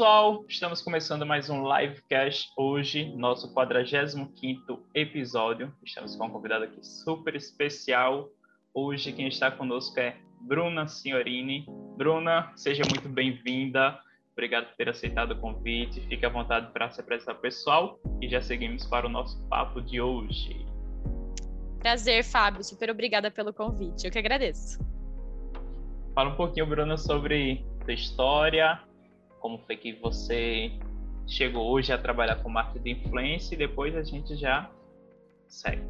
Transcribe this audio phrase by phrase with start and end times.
[0.00, 5.70] pessoal, estamos começando mais um livecast hoje, nosso 45º episódio.
[5.84, 8.26] Estamos com um convidado aqui super especial.
[8.72, 11.66] Hoje quem está conosco é Bruna Signorini.
[11.98, 14.00] Bruna, seja muito bem-vinda.
[14.32, 16.00] Obrigado por ter aceitado o convite.
[16.08, 20.00] Fique à vontade para se apresentar pessoal e já seguimos para o nosso papo de
[20.00, 20.64] hoje.
[21.78, 22.64] Prazer, Fábio.
[22.64, 24.06] Super obrigada pelo convite.
[24.06, 24.78] Eu que agradeço.
[26.14, 28.80] Fala um pouquinho, Bruna, sobre sua história,
[29.40, 30.70] como foi que você
[31.26, 34.70] chegou hoje a trabalhar com marketing de influência e depois a gente já
[35.48, 35.82] segue.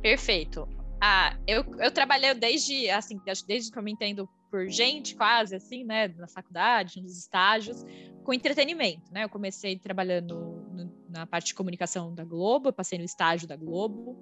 [0.00, 0.68] Perfeito.
[1.00, 5.84] Ah, eu, eu trabalhei desde, assim, desde que eu me entendo por gente, quase assim,
[5.84, 7.84] né, na faculdade, nos estágios,
[8.22, 9.24] com entretenimento, né?
[9.24, 10.34] Eu comecei trabalhando
[10.72, 14.16] no, na parte de comunicação da Globo, passei no estágio da Globo.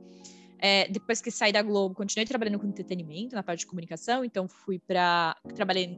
[0.63, 4.47] É, depois que saí da Globo, continuei trabalhando com entretenimento na parte de comunicação, então
[4.49, 5.37] fui para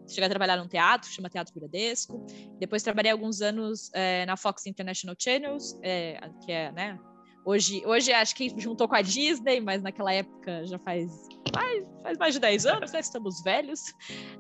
[0.09, 2.25] cheguei a trabalhar num teatro, chama Teatro Viradesco.
[2.59, 6.99] Depois trabalhei alguns anos é, na Fox International Channels, é, que é, né?
[7.45, 11.11] Hoje, hoje acho que juntou com a Disney, mas naquela época já faz
[11.53, 13.01] mais, faz mais de 10 anos, né?
[13.01, 13.81] Estamos velhos.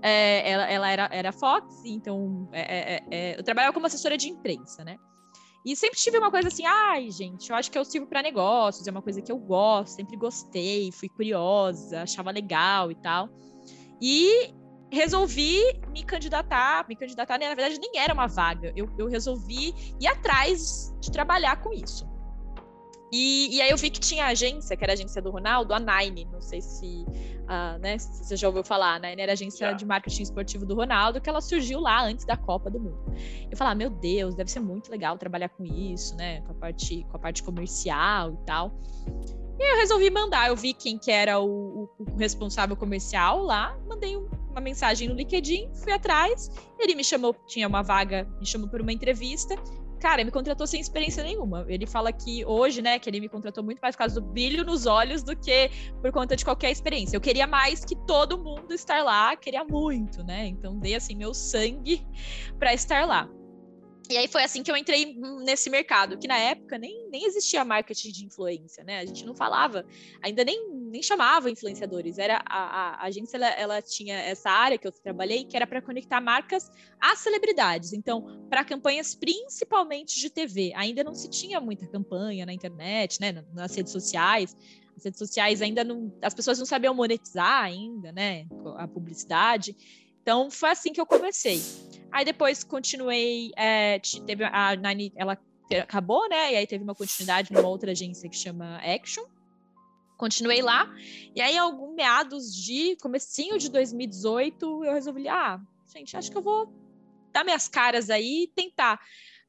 [0.00, 4.28] É, ela, ela era, era Fox, então é, é, é, eu trabalhava como assessora de
[4.28, 4.96] imprensa, né?
[5.64, 8.86] E sempre tive uma coisa assim, ai, gente, eu acho que eu sirvo para negócios,
[8.86, 13.28] é uma coisa que eu gosto, sempre gostei, fui curiosa, achava legal e tal.
[14.00, 14.52] E
[14.90, 20.06] resolvi me candidatar, me candidatar, na verdade nem era uma vaga, eu, eu resolvi ir
[20.06, 22.11] atrás de trabalhar com isso.
[23.12, 25.78] E, e, aí eu vi que tinha agência, que era a agência do Ronaldo, a
[25.78, 27.04] Nine, não sei se,
[27.42, 29.14] uh, né, se você já ouviu falar, né?
[29.18, 29.72] Era a agência já.
[29.74, 33.14] de marketing esportivo do Ronaldo, que ela surgiu lá antes da Copa do Mundo.
[33.50, 36.40] Eu falava, meu Deus, deve ser muito legal trabalhar com isso, né?
[36.40, 38.72] Com a parte, com a parte comercial e tal.
[39.58, 44.16] E eu resolvi mandar, eu vi quem que era o, o responsável comercial lá, mandei
[44.16, 48.68] um, uma mensagem no LinkedIn, fui atrás, ele me chamou, tinha uma vaga, me chamou
[48.68, 49.54] por uma entrevista,
[50.02, 51.64] cara, me contratou sem experiência nenhuma.
[51.68, 54.64] Ele fala que hoje, né, que ele me contratou muito mais por causa do brilho
[54.64, 55.70] nos olhos do que
[56.00, 57.16] por conta de qualquer experiência.
[57.16, 60.48] Eu queria mais que todo mundo estar lá, queria muito, né?
[60.48, 62.04] Então dei assim meu sangue
[62.58, 63.28] para estar lá.
[64.12, 67.64] E aí foi assim que eu entrei nesse mercado, que na época nem, nem existia
[67.64, 68.98] marketing de influência, né?
[68.98, 69.86] A gente não falava,
[70.20, 72.18] ainda nem, nem chamava influenciadores.
[72.18, 75.66] Era a, a, a agência, ela, ela, tinha essa área que eu trabalhei, que era
[75.66, 76.70] para conectar marcas
[77.00, 77.94] às celebridades.
[77.94, 80.74] Então, para campanhas principalmente de TV.
[80.76, 83.42] Ainda não se tinha muita campanha na internet, né?
[83.54, 84.54] Nas redes sociais.
[84.94, 86.12] As redes sociais ainda não.
[86.20, 88.46] As pessoas não sabiam monetizar ainda, né?
[88.76, 89.74] A publicidade.
[90.22, 91.60] Então, foi assim que eu comecei.
[92.10, 95.38] Aí depois continuei, é, teve a Nine, ela
[95.80, 96.52] acabou, né?
[96.52, 99.24] E aí teve uma continuidade numa outra agência que chama Action.
[100.16, 100.88] Continuei lá.
[101.34, 105.60] E aí, algum meados de comecinho de 2018, eu resolvi, ah,
[105.92, 106.72] gente, acho que eu vou
[107.32, 109.00] dar minhas caras aí e tentar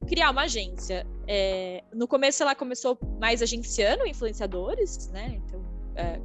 [0.07, 1.05] criar uma agência.
[1.27, 5.41] É, no começo ela começou mais agenciando influenciadores, né?
[5.45, 5.63] Então,
[5.95, 6.19] é,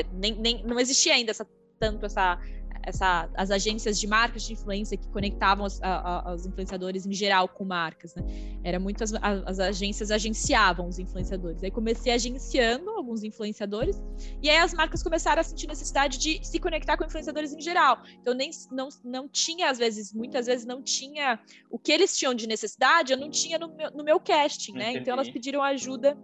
[0.00, 1.46] é nem, nem, não existia ainda essa,
[1.78, 2.38] tanto essa
[2.82, 7.12] essa, as agências de marcas de influência que conectavam os, a, a, os influenciadores em
[7.12, 8.22] geral com marcas, né?
[8.64, 11.62] Era muitas as, as, agências agenciavam os influenciadores.
[11.62, 14.00] Aí comecei agenciando alguns influenciadores
[14.42, 18.02] e aí as marcas começaram a sentir necessidade de se conectar com influenciadores em geral.
[18.20, 21.38] Então nem não, não tinha às vezes, muitas vezes não tinha
[21.70, 24.90] o que eles tinham de necessidade, eu não tinha no meu, no meu casting, né?
[24.90, 24.98] Entendi.
[25.00, 26.16] Então elas pediram ajuda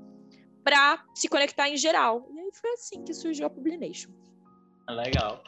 [0.65, 2.29] para se conectar em geral.
[2.35, 4.11] E aí foi assim que surgiu a Publination.
[4.89, 5.43] Legal.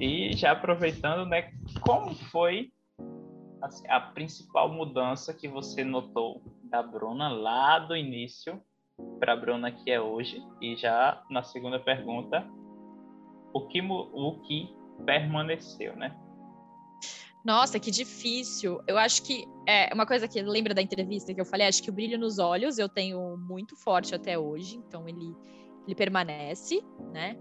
[0.00, 1.52] E já aproveitando, né,
[1.82, 2.72] como foi
[3.60, 8.58] assim, a principal mudança que você notou da Bruna lá do início
[9.18, 10.42] para a Bruna que é hoje?
[10.60, 12.48] E já na segunda pergunta,
[13.52, 14.74] o que, o que
[15.04, 16.16] permaneceu, né?
[17.44, 18.80] Nossa, que difícil.
[18.86, 21.90] Eu acho que é uma coisa que lembra da entrevista que eu falei, acho que
[21.90, 25.34] o brilho nos olhos eu tenho muito forte até hoje, então ele
[25.86, 27.36] ele permanece, né?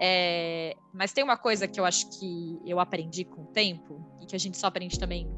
[0.00, 4.26] É, mas tem uma coisa que eu acho que eu aprendi com o tempo, e
[4.26, 5.30] que a gente só aprende também.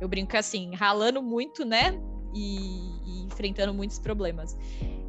[0.00, 2.00] Eu brinco assim, ralando muito, né?
[2.34, 2.56] E,
[3.04, 4.56] e enfrentando muitos problemas.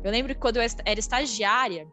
[0.04, 1.88] Eu lembro que quando eu era estagiária,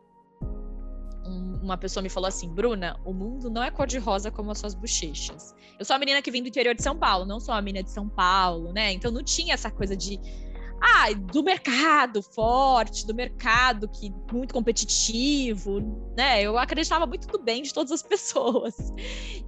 [1.25, 4.75] um, uma pessoa me falou assim: Bruna, o mundo não é cor-de-rosa como as suas
[4.75, 5.55] bochechas.
[5.79, 7.83] Eu sou uma menina que vem do interior de São Paulo, não sou uma menina
[7.83, 8.93] de São Paulo, né?
[8.93, 10.19] Então não tinha essa coisa de
[10.81, 15.81] ah, do mercado forte, do mercado que muito competitivo,
[16.17, 16.43] né?
[16.43, 18.75] Eu acreditava muito do bem de todas as pessoas.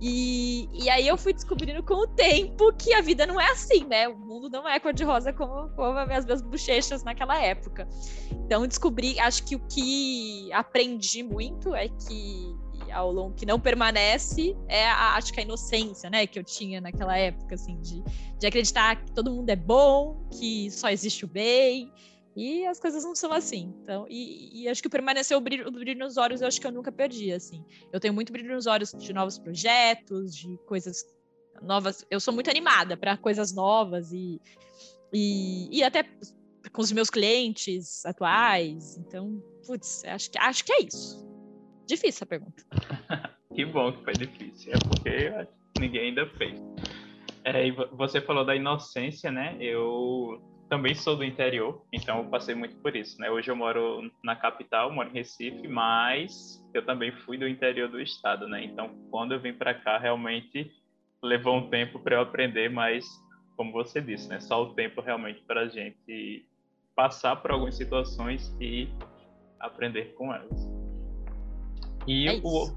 [0.00, 3.84] E, e aí eu fui descobrindo com o tempo que a vida não é assim,
[3.84, 4.08] né?
[4.08, 7.88] O mundo não é cor-de-rosa como, como as minhas bochechas naquela época.
[8.30, 12.61] Então descobri, acho que o que aprendi muito é que
[12.92, 16.80] ao longo que não permanece é a, acho que a inocência, né, que eu tinha
[16.80, 18.02] naquela época, assim, de,
[18.38, 21.92] de acreditar que todo mundo é bom, que só existe o bem,
[22.34, 23.74] e as coisas não são assim.
[23.82, 26.66] Então, e, e acho que permaneceu o brilho, o brilho, nos olhos, eu acho que
[26.66, 27.64] eu nunca perdi, assim.
[27.92, 31.04] Eu tenho muito brilho nos olhos de novos projetos, de coisas
[31.60, 32.06] novas.
[32.10, 34.40] Eu sou muito animada para coisas novas e,
[35.12, 36.04] e, e até
[36.72, 38.96] com os meus clientes atuais.
[38.96, 41.31] Então, putz, acho que, acho que é isso.
[41.92, 42.64] Difícil a pergunta.
[43.54, 44.72] que bom que foi difícil.
[44.72, 45.46] É porque
[45.78, 46.58] ninguém ainda fez.
[47.44, 49.58] É, você falou da inocência, né?
[49.60, 50.40] Eu
[50.70, 53.30] também sou do interior, então eu passei muito por isso, né?
[53.30, 58.00] Hoje eu moro na capital, moro em Recife, mas eu também fui do interior do
[58.00, 58.64] estado, né?
[58.64, 60.72] Então, quando eu vim para cá, realmente
[61.22, 63.04] levou um tempo para eu aprender, mas
[63.54, 64.40] como você disse, né?
[64.40, 66.46] Só o tempo realmente para a gente
[66.96, 68.88] passar por algumas situações e
[69.60, 70.81] aprender com elas.
[72.06, 72.72] E é o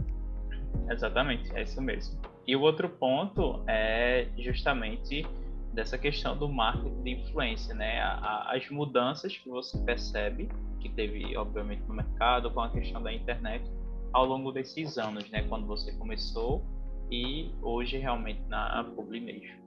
[0.90, 2.20] exatamente é isso mesmo.
[2.48, 5.26] E o outro ponto é justamente
[5.74, 8.02] dessa questão do marketing de influência, né?
[8.48, 10.50] as mudanças que você percebe
[10.80, 13.66] que teve, obviamente, no mercado com a questão da internet
[14.14, 15.44] ao longo desses anos, né?
[15.50, 16.64] Quando você começou
[17.12, 19.65] e hoje realmente na Publination.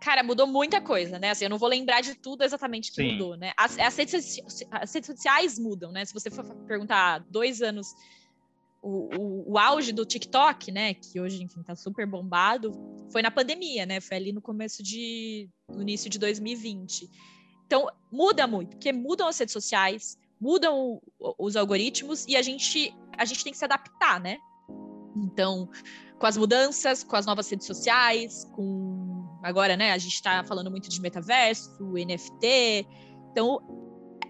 [0.00, 1.30] Cara, mudou muita coisa, né?
[1.30, 3.12] Assim, eu não vou lembrar de tudo exatamente que Sim.
[3.12, 3.52] mudou, né?
[3.54, 4.14] As, as, redes,
[4.70, 6.04] as, redes, sociais mudam, né?
[6.06, 7.94] Se você for perguntar dois anos,
[8.82, 10.94] o, o, o, auge do TikTok, né?
[10.94, 12.72] Que hoje, enfim, tá super bombado,
[13.12, 14.00] foi na pandemia, né?
[14.00, 15.50] Foi ali no começo de.
[15.68, 17.06] no início de 2020.
[17.66, 21.00] Então, muda muito, porque mudam as redes sociais, mudam
[21.38, 24.38] os algoritmos e a gente, a gente tem que se adaptar, né?
[25.14, 25.68] Então,
[26.18, 29.09] com as mudanças, com as novas redes sociais, com
[29.42, 32.86] agora, né, a gente está falando muito de metaverso, NFT.
[33.30, 33.60] Então,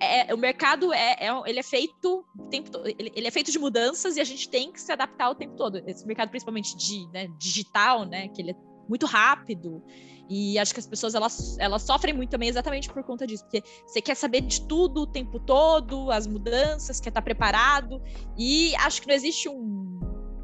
[0.00, 3.52] é, o mercado é, é, ele é feito o tempo todo, ele, ele, é feito
[3.52, 5.82] de mudanças e a gente tem que se adaptar o tempo todo.
[5.86, 8.56] Esse mercado, principalmente de né, digital, né, que ele é
[8.88, 9.82] muito rápido.
[10.28, 13.62] E acho que as pessoas elas, elas sofrem muito também exatamente por conta disso, porque
[13.84, 18.00] você quer saber de tudo o tempo todo, as mudanças, quer estar preparado.
[18.38, 19.98] E acho que não existe um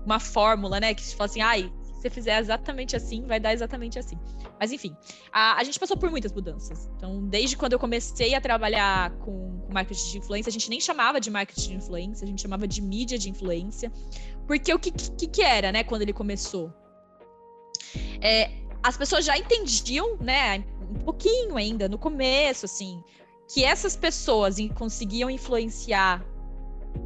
[0.06, 0.94] uma fórmula, né?
[0.94, 1.72] Que se fala assim, ai,
[2.06, 4.18] você fizer exatamente assim, vai dar exatamente assim.
[4.58, 4.96] Mas enfim,
[5.32, 6.88] a, a, gente passou por muitas mudanças.
[6.96, 10.80] Então, desde quando eu comecei a trabalhar com, com marketing de influência, a gente nem
[10.80, 13.92] chamava de marketing de influência, a gente chamava de mídia de influência.
[14.46, 16.72] Porque o que, que, que era, né, quando ele começou?
[18.20, 18.50] É,
[18.82, 23.02] as pessoas já entendiam, né, um pouquinho ainda, no começo, assim,
[23.52, 26.24] que essas pessoas conseguiam influenciar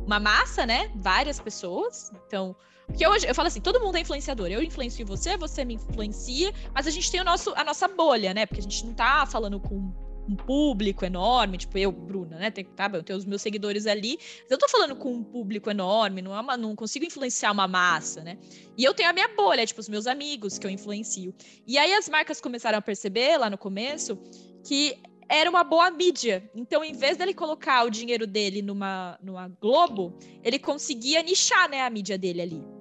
[0.06, 0.90] uma massa, né?
[0.96, 2.10] Várias pessoas.
[2.26, 2.56] Então,
[2.90, 4.48] porque hoje eu falo assim, todo mundo é influenciador.
[4.48, 8.34] Eu influencio você, você me influencia, mas a gente tem o nosso, a nossa bolha,
[8.34, 8.46] né?
[8.46, 9.92] Porque a gente não tá falando com
[10.28, 12.50] um público enorme, tipo eu, Bruna, né?
[12.50, 14.18] Tem, tá, eu tenho os meus seguidores ali.
[14.48, 18.22] Eu tô falando com um público enorme, não, é uma, não consigo influenciar uma massa,
[18.22, 18.38] né?
[18.76, 21.34] E eu tenho a minha bolha, tipo, os meus amigos que eu influencio.
[21.66, 24.18] E aí as marcas começaram a perceber lá no começo
[24.66, 26.50] que era uma boa mídia.
[26.54, 31.82] Então, em vez dele colocar o dinheiro dele numa, numa Globo, ele conseguia nichar né,
[31.82, 32.79] a mídia dele ali.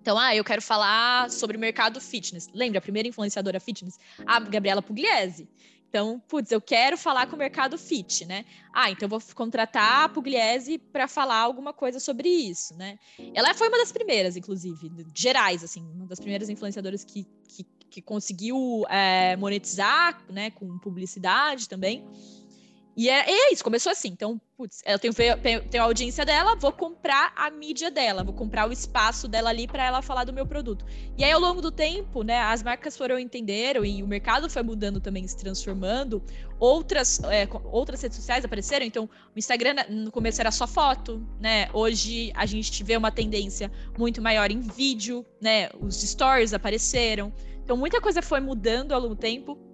[0.00, 2.48] Então, ah, eu quero falar sobre o mercado fitness.
[2.54, 3.98] Lembra a primeira influenciadora fitness?
[4.26, 5.48] A Gabriela Pugliese.
[5.90, 8.44] Então, putz, eu quero falar com o mercado fit, né?
[8.72, 12.96] Ah, então vou contratar a Pugliese para falar alguma coisa sobre isso, né?
[13.34, 18.00] Ela foi uma das primeiras, inclusive, gerais, assim, uma das primeiras influenciadoras que, que, que
[18.00, 22.06] conseguiu é, monetizar, né, com publicidade também.
[22.96, 24.08] E é, é, isso, começou assim.
[24.08, 28.68] Então, putz, eu tenho, tenho a audiência dela, vou comprar a mídia dela, vou comprar
[28.68, 30.84] o espaço dela ali para ela falar do meu produto.
[31.16, 34.62] E aí, ao longo do tempo, né, as marcas foram entenderam e o mercado foi
[34.62, 36.22] mudando também, se transformando.
[36.58, 38.84] Outras, é, outras redes sociais apareceram.
[38.84, 41.70] Então, o Instagram no começo era só foto, né?
[41.72, 45.70] Hoje a gente vê uma tendência muito maior em vídeo, né?
[45.80, 47.32] Os stories apareceram.
[47.64, 49.69] Então, muita coisa foi mudando ao longo do tempo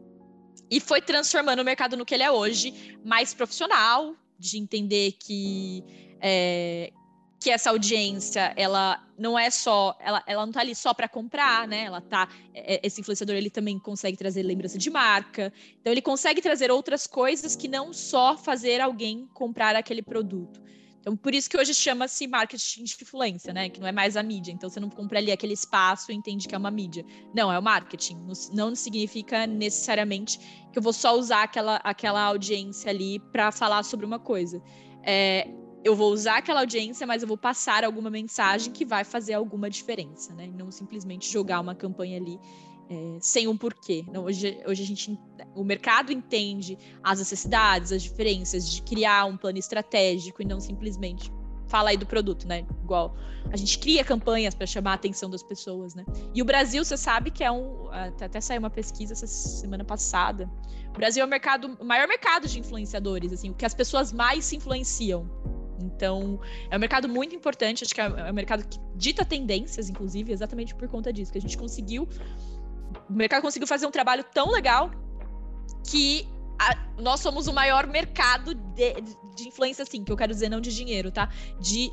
[0.70, 5.84] e foi transformando o mercado no que ele é hoje, mais profissional, de entender que
[6.20, 6.92] é,
[7.38, 11.68] que essa audiência ela não é só ela, ela não tá ali só para comprar
[11.68, 11.84] né?
[11.84, 15.52] Ela tá é, é, esse influenciador ele também consegue trazer lembrança de marca.
[15.80, 20.60] Então ele consegue trazer outras coisas que não só fazer alguém comprar aquele produto
[21.06, 23.68] então, por isso que hoje chama-se marketing de influência, né?
[23.68, 24.50] Que não é mais a mídia.
[24.50, 27.06] Então, você não compra ali aquele espaço e entende que é uma mídia.
[27.32, 28.26] Não, é o marketing.
[28.52, 30.36] Não significa necessariamente
[30.72, 34.60] que eu vou só usar aquela, aquela audiência ali para falar sobre uma coisa.
[35.04, 35.48] É,
[35.84, 39.70] eu vou usar aquela audiência, mas eu vou passar alguma mensagem que vai fazer alguma
[39.70, 40.48] diferença, né?
[40.58, 42.36] Não simplesmente jogar uma campanha ali
[42.88, 44.04] é, sem um porquê.
[44.12, 45.18] Não, hoje, hoje a gente,
[45.54, 51.30] o mercado entende as necessidades, as diferenças de criar um plano estratégico e não simplesmente
[51.68, 52.64] fala aí do produto, né?
[52.82, 53.16] Igual
[53.50, 56.04] a gente cria campanhas para chamar a atenção das pessoas, né?
[56.34, 57.88] E o Brasil, você sabe que é um.
[57.90, 60.50] Até saiu uma pesquisa essa semana passada.
[60.90, 64.12] O Brasil é o mercado, o maior mercado de influenciadores, assim, o que as pessoas
[64.12, 65.28] mais se influenciam.
[65.78, 66.40] Então,
[66.70, 70.74] é um mercado muito importante, acho que é um mercado que dita tendências, inclusive, exatamente
[70.74, 72.08] por conta disso, que a gente conseguiu.
[73.08, 74.90] O mercado conseguiu fazer um trabalho tão legal
[75.88, 76.26] que
[76.58, 78.94] a, nós somos o maior mercado de,
[79.34, 81.28] de influência, assim, que eu quero dizer, não de dinheiro, tá?
[81.60, 81.92] De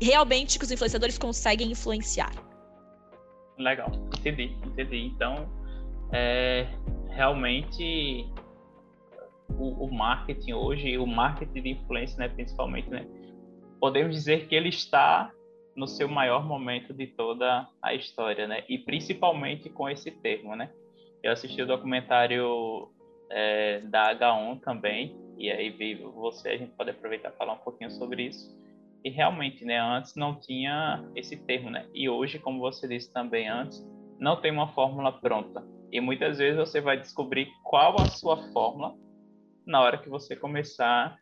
[0.00, 2.32] realmente que os influenciadores conseguem influenciar.
[3.58, 4.98] Legal, entendi, entendi.
[5.06, 5.48] Então,
[6.12, 6.68] é,
[7.10, 8.30] realmente
[9.48, 13.06] o, o, marketing hoje, o marketing de influência, né, principalmente, né,
[13.80, 15.30] podemos dizer que ele está
[15.78, 20.70] no seu maior momento de toda a história, né, e principalmente com esse termo, né.
[21.22, 22.90] Eu assisti o documentário
[23.30, 27.58] é, da H1 também, e aí veio você, a gente pode aproveitar e falar um
[27.58, 28.56] pouquinho sobre isso.
[29.04, 31.86] E realmente, né, antes não tinha esse termo, né?
[31.94, 33.86] E hoje, como você disse também antes,
[34.18, 35.64] não tem uma fórmula pronta.
[35.92, 38.96] E muitas vezes você vai descobrir qual a sua fórmula
[39.64, 41.16] na hora que você começar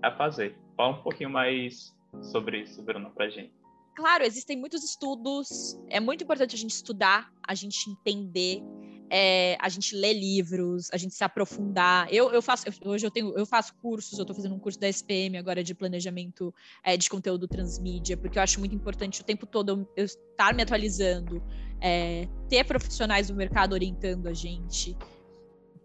[0.00, 0.56] a fazer.
[0.76, 3.52] Fala um pouquinho mais sobre isso, Bruno, pra gente.
[3.96, 5.76] Claro, existem muitos estudos.
[5.88, 8.62] É muito importante a gente estudar, a gente entender
[9.10, 12.12] é, a gente lê livros, a gente se aprofundar.
[12.12, 14.88] Eu, eu faço, hoje eu tenho, eu faço cursos, eu estou fazendo um curso da
[14.88, 19.46] SPM agora de planejamento é, de conteúdo transmídia, porque eu acho muito importante o tempo
[19.46, 21.42] todo eu, eu estar me atualizando,
[21.80, 24.96] é, ter profissionais do mercado orientando a gente.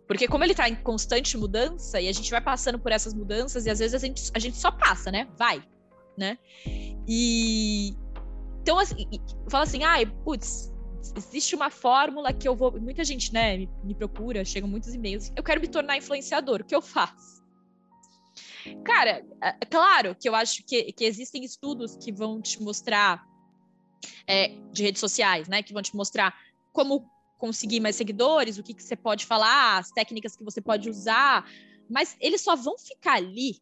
[0.08, 3.66] Porque como ele está em constante mudança e a gente vai passando por essas mudanças
[3.66, 5.28] e às vezes a gente, a gente só passa, né?
[5.38, 5.64] Vai,
[6.18, 6.38] né?
[7.08, 7.96] E
[8.62, 9.08] então assim,
[9.50, 10.72] fala assim, ai, putz,
[11.16, 12.80] existe uma fórmula que eu vou.
[12.80, 15.32] Muita gente, né, me, me procura, chegam muitos e-mails.
[15.36, 16.62] Eu quero me tornar influenciador.
[16.62, 17.42] O que eu faço?
[18.86, 23.26] Cara, é, é claro que eu acho que, que existem estudos que vão te mostrar
[24.28, 25.64] é, de redes sociais, né?
[25.64, 26.36] Que vão te mostrar
[26.72, 30.88] como conseguir mais seguidores, o que, que você pode falar, as técnicas que você pode
[30.88, 31.44] usar,
[31.90, 33.60] mas eles só vão ficar ali,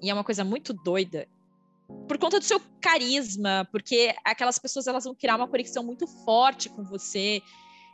[0.00, 1.26] e é uma coisa muito doida,
[2.06, 6.68] por conta do seu carisma, porque aquelas pessoas elas vão criar uma conexão muito forte
[6.68, 7.40] com você.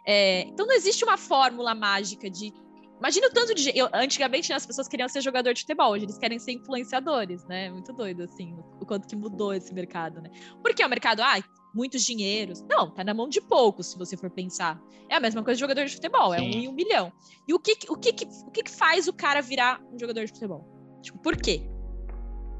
[0.07, 2.52] É, então não existe uma fórmula mágica de.
[2.99, 3.78] Imagina o tanto de gente.
[3.93, 7.71] Antigamente né, as pessoas queriam ser jogador de futebol, hoje eles querem ser influenciadores, né?
[7.71, 10.31] Muito doido, assim, o quanto que mudou esse mercado, né?
[10.62, 11.40] Porque o mercado, ah,
[11.75, 12.64] muitos dinheiros.
[12.69, 14.81] Não, tá na mão de poucos, se você for pensar.
[15.09, 16.38] É a mesma coisa de jogador de futebol, Sim.
[16.38, 17.12] é um em um milhão.
[17.47, 18.11] E o que, o que,
[18.47, 20.67] o que faz o cara virar um jogador de futebol?
[21.02, 21.69] Tipo, por quê?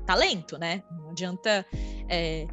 [0.09, 0.83] Talento, né?
[0.91, 1.67] Não adianta.
[2.09, 2.47] É,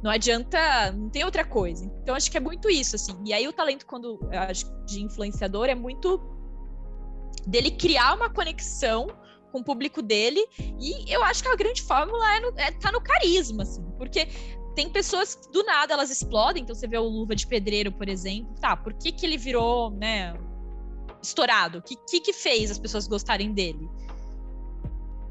[0.00, 1.84] não adianta, não tem outra coisa.
[2.02, 3.16] Então acho que é muito isso, assim.
[3.24, 6.20] E aí o talento, quando acho de influenciador, é muito
[7.46, 9.08] dele criar uma conexão
[9.50, 10.46] com o público dele.
[10.78, 14.28] E eu acho que a grande fórmula é, no, é tá no carisma, assim, porque
[14.76, 16.62] tem pessoas que do nada elas explodem.
[16.62, 18.54] Então você vê o Luva de Pedreiro, por exemplo.
[18.60, 20.34] Tá, por que, que ele virou, né?
[21.20, 21.78] Estourado?
[21.78, 23.88] O que, que, que fez as pessoas gostarem dele?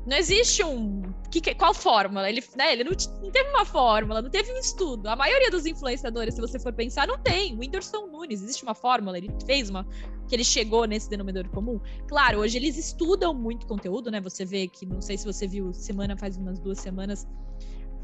[0.05, 1.01] Não existe um.
[1.31, 2.29] Que, qual fórmula?
[2.29, 2.91] Ele, né, ele não,
[3.21, 5.07] não, teve uma fórmula, não teve um estudo.
[5.07, 7.55] A maioria dos influenciadores, se você for pensar, não tem.
[7.55, 9.87] O Whindersson Nunes, existe uma fórmula, ele fez uma.
[10.27, 11.79] que ele chegou nesse denominador comum.
[12.07, 14.19] Claro, hoje eles estudam muito conteúdo, né?
[14.21, 17.25] Você vê que, não sei se você viu, semana faz umas duas semanas,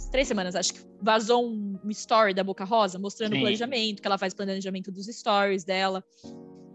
[0.10, 3.40] três semanas, acho que vazou um, um story da Boca Rosa mostrando Sim.
[3.40, 6.04] o planejamento, que ela faz planejamento dos stories dela.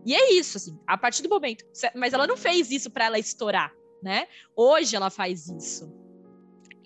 [0.04, 1.64] E é isso, assim, a partir do momento.
[1.97, 3.73] Mas ela não fez isso para ela estourar
[4.04, 4.28] né?
[4.54, 5.90] Hoje ela faz isso.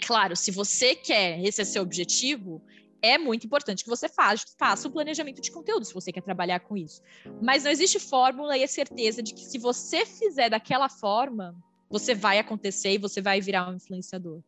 [0.07, 2.63] Claro, se você quer, esse é seu objetivo,
[3.03, 6.61] é muito importante que você faça, faça um planejamento de conteúdo, se você quer trabalhar
[6.61, 7.03] com isso.
[7.43, 11.55] Mas não existe fórmula e a certeza de que se você fizer daquela forma,
[11.91, 14.41] você vai acontecer e você vai virar um influenciador.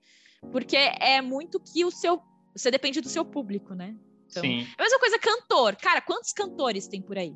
[0.52, 2.22] Porque é muito que o seu.
[2.54, 3.94] Você depende do seu público, né?
[4.30, 4.60] Então, Sim.
[4.60, 5.76] É a mesma coisa cantor.
[5.76, 7.34] Cara, quantos cantores tem por aí?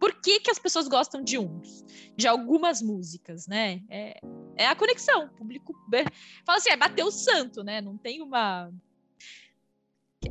[0.00, 1.84] Por que, que as pessoas gostam de uns,
[2.16, 3.82] de algumas músicas, né?
[3.90, 4.18] É,
[4.56, 5.26] é a conexão.
[5.26, 5.74] O público
[6.44, 7.82] fala assim, é bater o santo, né?
[7.82, 8.72] Não tem uma.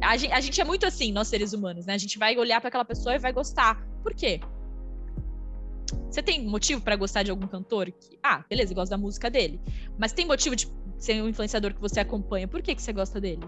[0.01, 1.93] A gente, a gente é muito assim, nós seres humanos, né?
[1.93, 3.79] A gente vai olhar para aquela pessoa e vai gostar.
[4.01, 4.39] Por quê?
[6.09, 7.91] Você tem motivo para gostar de algum cantor?
[7.91, 9.61] Que, ah, beleza, gosto da música dele.
[9.99, 12.47] Mas tem motivo de ser um influenciador que você acompanha?
[12.47, 13.47] Por que, que você gosta dele?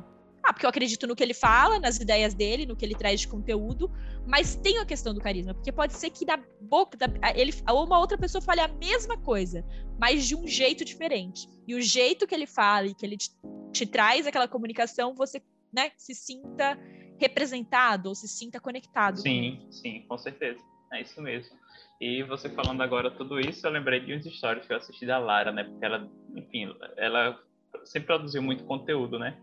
[0.62, 3.28] Porque eu acredito no que ele fala, nas ideias dele, no que ele traz de
[3.28, 3.92] conteúdo,
[4.28, 7.84] mas tem a questão do carisma, porque pode ser que da boca da, ele ou
[7.84, 9.66] uma outra pessoa fale a mesma coisa,
[10.00, 11.48] mas de um jeito diferente.
[11.68, 13.32] E o jeito que ele fala e que ele te,
[13.74, 15.42] te traz aquela comunicação, você,
[15.74, 16.78] né, se sinta
[17.20, 19.20] representado ou se sinta conectado.
[19.20, 20.62] Sim, sim, com certeza.
[20.94, 21.58] É isso mesmo.
[22.00, 25.18] E você falando agora tudo isso, eu lembrei de uns stories que eu assisti da
[25.18, 25.64] Lara, né?
[25.64, 27.40] Porque ela, enfim, ela
[27.84, 29.36] sempre produziu muito conteúdo, né?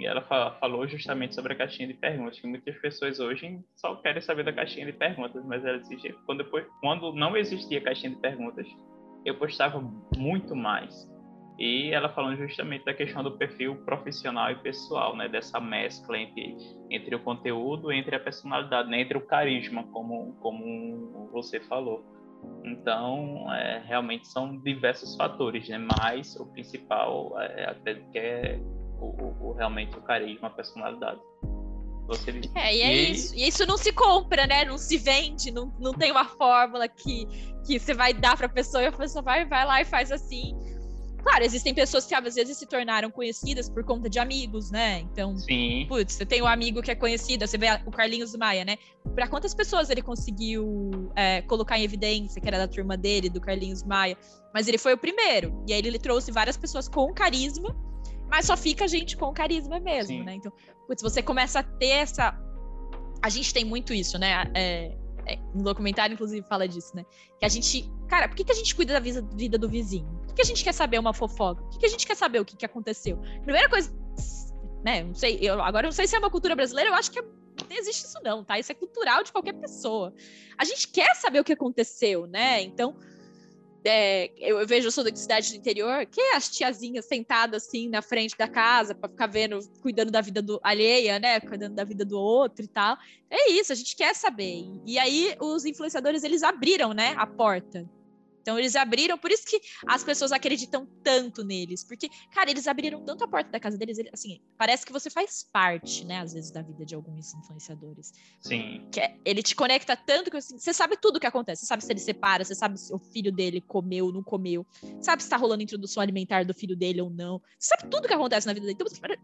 [0.00, 4.22] E ela falou justamente sobre a caixinha de perguntas, que muitas pessoas hoje só querem
[4.22, 8.18] saber da caixinha de perguntas, mas ela disse, quando, depois, quando não existia caixinha de
[8.18, 8.66] perguntas,
[9.26, 9.78] eu postava
[10.16, 11.06] muito mais.
[11.58, 15.28] E ela falando justamente da questão do perfil profissional e pessoal, né?
[15.28, 16.56] Dessa mescla entre,
[16.88, 19.02] entre o conteúdo, entre a personalidade, né?
[19.02, 22.02] entre o carisma, como, como você falou.
[22.64, 25.76] Então, é, realmente são diversos fatores, né?
[25.76, 28.58] Mas o principal, é, acredito que é
[29.00, 31.20] o, o, o, realmente o carisma, a personalidade.
[32.06, 32.40] Você...
[32.54, 33.12] É, e é e...
[33.12, 33.34] isso.
[33.34, 34.64] E isso não se compra, né?
[34.64, 37.26] Não se vende, não, não tem uma fórmula que,
[37.64, 40.10] que você vai dar para a pessoa e a pessoa vai, vai lá e faz
[40.10, 40.56] assim.
[41.22, 45.00] Claro, existem pessoas que às vezes se tornaram conhecidas por conta de amigos, né?
[45.00, 45.84] Então, Sim.
[45.86, 48.78] putz, você tem um amigo que é conhecido, você vê o Carlinhos Maia, né?
[49.14, 53.40] Para quantas pessoas ele conseguiu é, colocar em evidência que era da turma dele, do
[53.40, 54.16] Carlinhos Maia?
[54.54, 55.62] Mas ele foi o primeiro.
[55.68, 57.76] E aí ele trouxe várias pessoas com carisma,
[58.30, 60.22] mas só fica gente com carisma mesmo, Sim.
[60.22, 60.34] né?
[60.34, 60.52] Então,
[60.86, 62.38] putz, você começa a ter essa.
[63.22, 64.50] A gente tem muito isso, né?
[64.54, 64.96] É,
[65.26, 67.04] é, um documentário, inclusive, fala disso, né?
[67.38, 67.90] Que a gente.
[68.08, 70.08] Cara, por que, que a gente cuida da vida, do vizinho?
[70.20, 71.62] Por que, que, a gente quer saber uma fofoca?
[71.62, 73.18] Por que, que a gente quer saber o que, que aconteceu?
[73.42, 73.92] Primeira coisa,
[74.84, 75.02] né?
[75.02, 77.18] Não sei, eu, agora eu não sei se é uma cultura brasileira, eu acho que
[77.18, 78.58] é, não existe isso, não, tá?
[78.58, 80.14] Isso é cultural de qualquer pessoa.
[80.56, 82.62] A gente quer saber o que aconteceu, né?
[82.62, 82.96] Então,
[83.84, 88.36] é, eu, vejo, da cidade do interior, que é as tiazinhas sentadas assim na frente
[88.36, 91.40] da casa para ficar vendo, cuidando da vida do alheia, né?
[91.40, 92.96] Cuidando da vida do outro e tal.
[93.30, 94.64] É isso, a gente quer saber.
[94.86, 97.88] E aí os influenciadores eles abriram, né, a porta
[98.40, 103.04] então eles abriram, por isso que as pessoas acreditam tanto neles, porque, cara, eles abriram
[103.04, 106.32] tanto a porta da casa deles, ele, assim, parece que você faz parte, né, às
[106.32, 108.12] vezes, da vida de alguns influenciadores.
[108.40, 108.88] Sim.
[108.90, 111.66] Que é, ele te conecta tanto que assim, você sabe tudo o que acontece, você
[111.66, 114.66] sabe se ele separa, você sabe se o filho dele comeu ou não comeu,
[115.00, 118.08] sabe se tá rolando introdução alimentar do filho dele ou não, você sabe tudo o
[118.08, 118.78] que acontece na vida dele.
[118.80, 119.18] Então,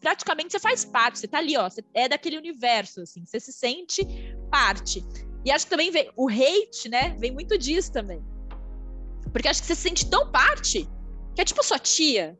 [0.00, 3.52] praticamente você faz parte, você tá ali, ó, você é daquele universo, assim, você se
[3.52, 4.04] sente
[4.50, 5.04] parte.
[5.44, 8.20] E acho que também vem, o hate, né, vem muito disso também
[9.38, 10.84] porque acho que você se sente tão parte
[11.32, 12.36] que é tipo sua tia,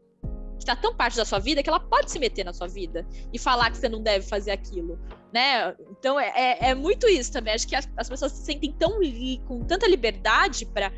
[0.59, 3.07] que tá tão parte da sua vida que ela pode se meter na sua vida
[3.33, 4.99] e falar que você não deve fazer aquilo,
[5.33, 5.77] né?
[5.93, 7.55] Então é, é, é muito isso também.
[7.55, 8.99] Acho que as, as pessoas se sentem tão
[9.47, 10.91] com tanta liberdade para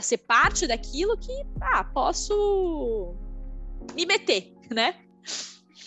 [0.00, 3.16] ser parte daquilo que, ah, posso
[3.96, 4.94] me meter, né?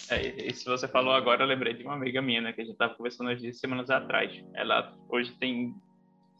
[0.09, 2.75] É, se você falou agora, eu lembrei de uma amiga minha, né, que a gente
[2.75, 4.43] tava conversando dias semanas atrás.
[4.55, 5.73] Ela hoje tem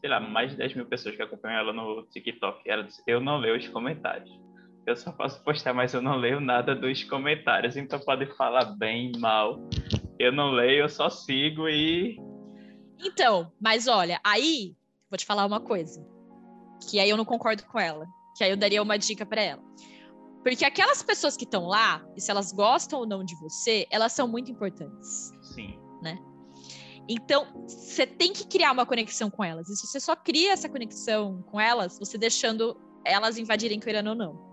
[0.02, 2.68] sei lá, mais de 10 mil pessoas que acompanham ela no TikTok.
[2.68, 4.28] Ela disse, eu não leio os comentários.
[4.84, 7.76] Eu só posso postar, mas eu não leio nada dos comentários.
[7.76, 9.60] Então pode falar bem, mal.
[10.18, 12.18] Eu não leio, eu só sigo e.
[12.98, 14.74] Então, mas olha, aí
[15.08, 16.04] vou te falar uma coisa.
[16.90, 18.04] Que aí eu não concordo com ela.
[18.36, 19.62] Que aí eu daria uma dica para ela.
[20.42, 24.10] Porque aquelas pessoas que estão lá, e se elas gostam ou não de você, elas
[24.10, 25.30] são muito importantes.
[25.42, 25.78] Sim.
[26.02, 26.18] Né?
[27.08, 29.68] Então, você tem que criar uma conexão com elas.
[29.68, 34.14] E se você só cria essa conexão com elas, você deixando elas invadirem querendo ou
[34.14, 34.52] não.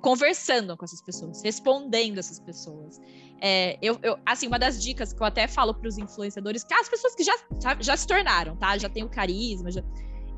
[0.00, 3.00] Conversando com essas pessoas, respondendo essas pessoas.
[3.40, 6.72] É, eu, eu, assim, uma das dicas que eu até falo para os influenciadores, que
[6.72, 7.34] as pessoas que já,
[7.80, 8.78] já se tornaram, tá?
[8.78, 9.82] Já tem o carisma, já,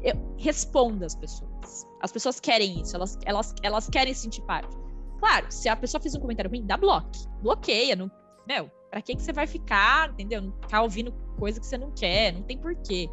[0.02, 1.86] eu, responda as pessoas.
[2.00, 4.74] As pessoas querem isso, elas, elas, elas querem se sentir parte.
[5.18, 7.10] Claro, se a pessoa fez um comentário ruim, dá bloco.
[7.42, 8.10] Bloqueia, não,
[8.48, 10.42] meu, Pra que, que você vai ficar, entendeu?
[10.42, 13.08] Não ficar ouvindo coisa que você não quer, não tem porquê.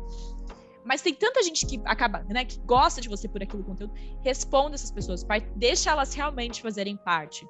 [0.85, 3.93] Mas tem tanta gente que acaba, né, que gosta de você por aquele conteúdo.
[4.21, 7.47] Responda essas pessoas, deixa elas realmente fazerem parte.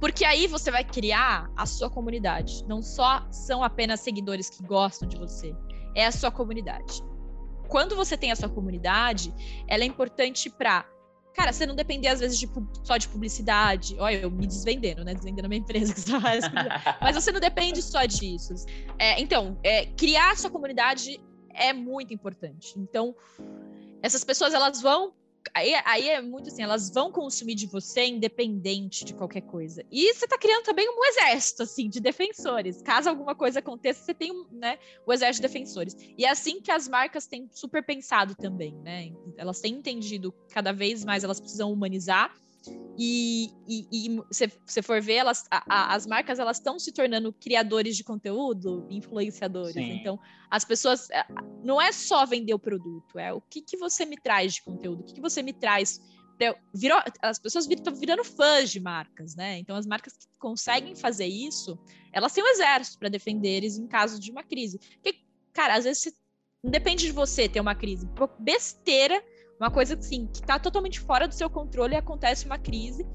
[0.00, 2.64] Porque aí você vai criar a sua comunidade.
[2.66, 5.54] Não só são apenas seguidores que gostam de você,
[5.94, 7.02] é a sua comunidade.
[7.68, 9.34] Quando você tem a sua comunidade,
[9.68, 10.84] ela é importante para
[11.36, 12.48] cara, você não depender às vezes de,
[12.82, 13.94] só de publicidade.
[13.98, 15.14] Olha, eu me desvendendo, né?
[15.14, 16.44] Desvendendo a minha empresa que só faz.
[17.00, 18.54] Mas você não depende só disso.
[18.98, 21.20] É, então, é, criar sua comunidade
[21.50, 22.72] é muito importante.
[22.78, 23.14] Então,
[24.02, 25.12] essas pessoas elas vão
[25.54, 29.84] aí, aí é muito assim, elas vão consumir de você independente de qualquer coisa.
[29.90, 32.82] E você está criando também um exército, assim, de defensores.
[32.82, 35.96] Caso alguma coisa aconteça, você tem né, o exército de defensores.
[36.16, 39.12] E é assim que as marcas têm super pensado também, né?
[39.36, 42.34] Elas têm entendido cada vez mais, elas precisam humanizar
[42.98, 43.52] e,
[44.30, 48.02] se você for ver, elas, a, a, as marcas elas estão se tornando criadores de
[48.02, 49.74] conteúdo, influenciadores.
[49.74, 49.92] Sim.
[49.92, 50.18] Então,
[50.50, 51.24] as pessoas é,
[51.62, 55.00] não é só vender o produto, é o que, que você me traz de conteúdo,
[55.00, 56.00] o que, que você me traz.
[56.74, 59.58] Virou, as pessoas estão virando fãs de marcas, né?
[59.58, 61.78] Então, as marcas que conseguem fazer isso,
[62.12, 64.78] elas têm um exército para defender eles em caso de uma crise.
[64.78, 65.20] Porque,
[65.52, 66.14] cara, às vezes
[66.62, 68.08] não depende de você ter uma crise.
[68.38, 69.22] Besteira
[69.58, 73.06] uma coisa assim, que está totalmente fora do seu controle e acontece uma crise.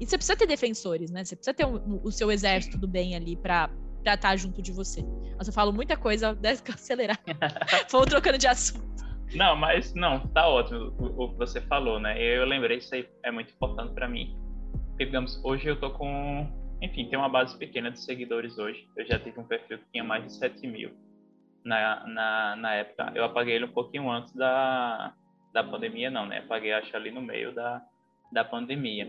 [0.00, 1.24] E você precisa ter defensores, né?
[1.24, 4.70] Você precisa ter um, o seu exército do bem ali para estar tá junto de
[4.72, 5.02] você.
[5.36, 7.18] Nossa, eu falo muita coisa, deve acelerar.
[7.90, 8.86] Vou trocando de assunto.
[9.34, 12.20] Não, mas não, tá ótimo o, o, que você falou, né?
[12.22, 14.36] Eu lembrei, isso aí é muito importante para mim.
[14.90, 16.50] Porque, digamos, hoje eu tô com.
[16.80, 18.88] Enfim, tem uma base pequena de seguidores hoje.
[18.96, 20.90] Eu já tive um perfil que tinha mais de 7 mil
[21.64, 23.12] na, na, na época.
[23.14, 25.12] Eu apaguei ele um pouquinho antes da,
[25.62, 26.38] da pandemia, não, né?
[26.38, 27.82] Apaguei, acho, ali no meio da,
[28.32, 29.08] da pandemia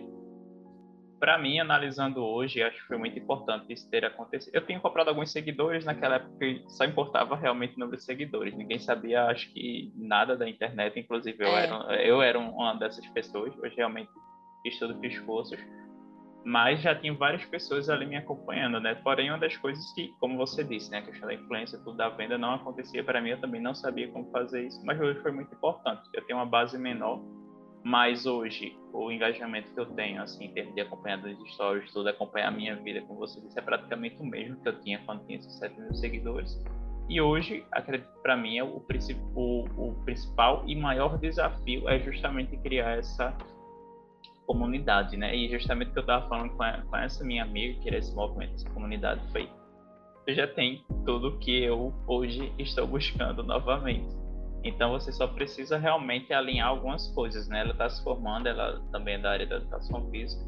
[1.19, 4.55] para mim, analisando hoje, acho que foi muito importante isso ter acontecido.
[4.55, 8.55] Eu tinha comprado alguns seguidores naquela época que só importava realmente o número de seguidores.
[8.55, 10.97] Ninguém sabia, acho que, nada da internet.
[10.97, 11.63] Inclusive, eu, é.
[11.65, 13.53] era, eu era uma dessas pessoas.
[13.59, 14.09] Hoje, realmente,
[14.65, 15.59] estudo fiz cursos.
[16.43, 18.95] Mas já tinha várias pessoas ali me acompanhando, né?
[18.95, 20.99] Porém, uma das coisas que, como você disse, né?
[20.99, 23.31] A questão da influência, tudo da venda não acontecia para mim.
[23.31, 24.83] Eu também não sabia como fazer isso.
[24.85, 26.01] Mas hoje foi muito importante.
[26.13, 27.21] Eu tenho uma base menor
[27.83, 32.09] mas hoje, o engajamento que eu tenho, assim, em termos de acompanhar as stories, tudo,
[32.09, 35.25] acompanhar a minha vida, como você disse, é praticamente o mesmo que eu tinha quando
[35.25, 36.61] tinha esses 7 mil seguidores.
[37.07, 38.83] E hoje, acredito para mim, é o,
[39.35, 43.35] o, o principal e maior desafio é justamente criar essa
[44.53, 45.35] comunidade, né?
[45.35, 47.97] E justamente o que eu estava falando com, a, com essa minha amiga, que era
[47.99, 49.47] esse movimento, essa comunidade, foi
[50.25, 54.19] você já tem tudo que eu hoje estou buscando novamente
[54.63, 57.61] então você só precisa realmente alinhar algumas coisas, né?
[57.61, 60.43] Ela está se formando, ela também é da área da educação física,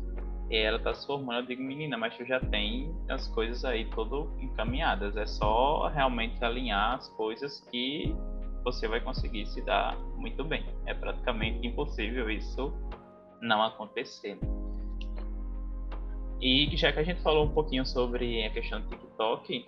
[0.50, 1.40] e ela está se formando.
[1.40, 5.16] Eu digo, menina, mas tu já tem as coisas aí tudo encaminhadas.
[5.16, 8.14] É só realmente alinhar as coisas que
[8.64, 10.66] você vai conseguir se dar muito bem.
[10.86, 12.74] É praticamente impossível isso
[13.42, 14.38] não acontecer.
[16.42, 19.66] E já que a gente falou um pouquinho sobre a questão do TikTok,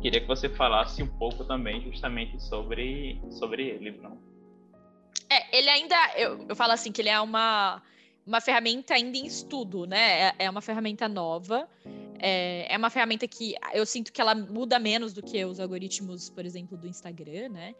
[0.00, 4.18] queria que você falasse um pouco também justamente sobre, sobre ele, não?
[5.28, 7.82] É, ele ainda, eu, eu falo assim, que ele é uma,
[8.26, 10.28] uma ferramenta ainda em estudo, né?
[10.28, 11.68] É, é uma ferramenta nova,
[12.20, 16.30] é, é uma ferramenta que eu sinto que ela muda menos do que os algoritmos,
[16.30, 17.74] por exemplo, do Instagram, né?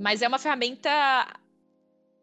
[0.00, 1.40] Mas é uma ferramenta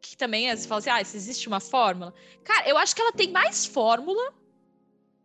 [0.02, 2.14] que também, você fala assim, ah, se existe uma fórmula.
[2.44, 4.34] Cara, eu acho que ela tem mais fórmula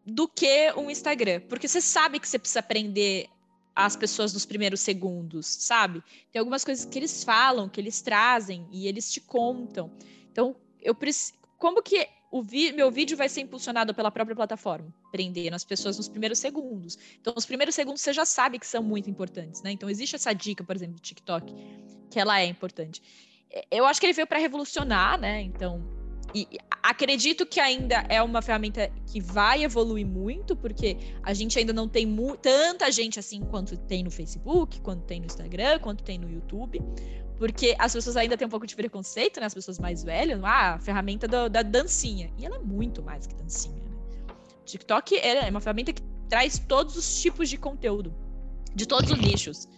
[0.04, 3.28] do que um Instagram, porque você sabe que você precisa aprender
[3.74, 6.02] as pessoas nos primeiros segundos, sabe?
[6.32, 9.90] Tem algumas coisas que eles falam, que eles trazem e eles te contam.
[10.30, 11.34] Então, eu preciso.
[11.58, 14.94] Como que o vi meu vídeo vai ser impulsionado pela própria plataforma?
[15.10, 16.98] Prendendo as pessoas nos primeiros segundos.
[17.20, 19.72] Então, os primeiros segundos você já sabe que são muito importantes, né?
[19.72, 21.52] Então, existe essa dica, por exemplo, do TikTok,
[22.10, 23.02] que ela é importante.
[23.70, 25.40] Eu acho que ele veio para revolucionar, né?
[25.42, 25.82] Então,
[26.34, 26.46] e
[26.82, 31.88] acredito que ainda é uma ferramenta que vai evoluir muito, porque a gente ainda não
[31.88, 32.06] tem
[32.42, 36.82] tanta gente assim quanto tem no Facebook, quanto tem no Instagram, quanto tem no YouTube.
[37.38, 39.46] Porque as pessoas ainda têm um pouco de preconceito, né?
[39.46, 42.30] As pessoas mais velhas, ah, a ferramenta do, da dancinha.
[42.38, 43.96] E ela é muito mais que dancinha, né?
[44.64, 48.14] TikTok é uma ferramenta que traz todos os tipos de conteúdo,
[48.74, 49.68] de todos os nichos.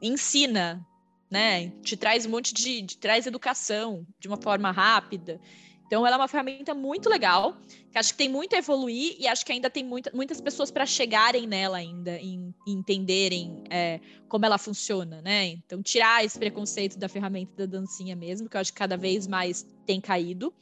[0.00, 0.86] Ensina,
[1.32, 1.72] né?
[1.82, 5.40] Te traz um monte de, de traz educação de uma forma rápida.
[5.86, 7.56] Então, ela é uma ferramenta muito legal,
[7.90, 10.70] que acho que tem muito a evoluir e acho que ainda tem muita, muitas pessoas
[10.70, 15.48] para chegarem nela ainda e, entenderem é, como ela funciona, né?
[15.48, 19.26] Então, tirar esse preconceito da ferramenta da dancinha mesmo, que eu acho que cada vez
[19.26, 20.52] mais tem caído.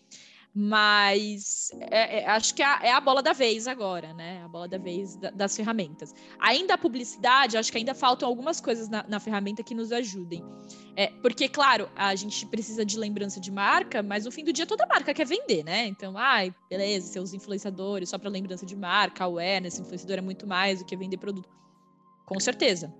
[0.52, 4.42] Mas é, é, acho que é a, é a, bola da vez agora, né?
[4.42, 6.12] A bola da vez da, das ferramentas.
[6.40, 10.44] Ainda a publicidade, acho que ainda faltam algumas coisas na, na ferramenta que nos ajudem.
[10.96, 14.66] É, porque, claro, a gente precisa de lembrança de marca, mas no fim do dia
[14.66, 15.86] toda marca quer vender, né?
[15.86, 20.80] Então, ai, beleza, seus influenciadores só para lembrança de marca, awareness, influenciador é muito mais
[20.80, 21.48] do que vender produto.
[22.26, 22.92] Com certeza.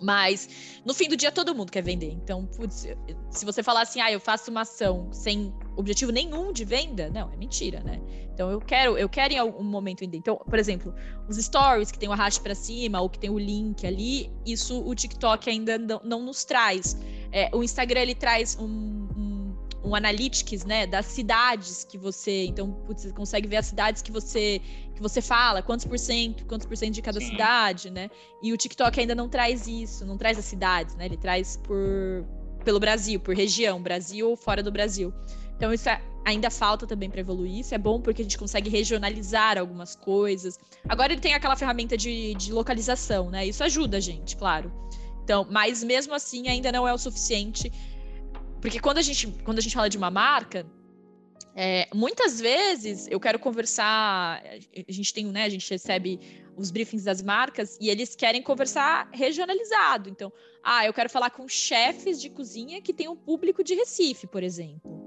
[0.00, 2.10] Mas no fim do dia todo mundo quer vender.
[2.10, 2.86] Então, putz,
[3.30, 7.32] se você falar assim, ah, eu faço uma ação sem objetivo nenhum de venda, não,
[7.32, 8.00] é mentira, né?
[8.32, 10.04] Então eu quero, eu quero em algum momento.
[10.04, 10.94] Então, por exemplo,
[11.28, 14.82] os stories que tem o arraste para cima ou que tem o link ali, isso
[14.86, 16.96] o TikTok ainda não, não nos traz.
[17.30, 22.72] É, o Instagram ele traz um, um, um analytics, né, das cidades que você, então
[22.86, 24.60] putz, você consegue ver as cidades que você
[24.94, 27.28] que você fala, quantos por cento, quantos por cento de cada Sim.
[27.28, 28.10] cidade, né?
[28.42, 31.06] E o TikTok ainda não traz isso, não traz as cidades, né?
[31.06, 32.26] Ele traz por
[32.62, 35.12] pelo Brasil, por região, Brasil ou fora do Brasil.
[35.62, 37.60] Então isso é, ainda falta também para evoluir.
[37.60, 40.58] Isso é bom porque a gente consegue regionalizar algumas coisas.
[40.88, 43.46] Agora ele tem aquela ferramenta de, de localização, né?
[43.46, 44.72] Isso ajuda a gente, claro.
[45.22, 47.72] Então, mas mesmo assim ainda não é o suficiente,
[48.60, 50.66] porque quando a gente quando a gente fala de uma marca
[51.54, 54.42] é, muitas vezes eu quero conversar,
[54.88, 56.18] a gente tem, né, a gente recebe
[56.56, 60.08] os briefings das marcas e eles querem conversar regionalizado.
[60.08, 64.26] Então, ah, eu quero falar com chefes de cozinha que tem um público de Recife,
[64.26, 65.01] por exemplo.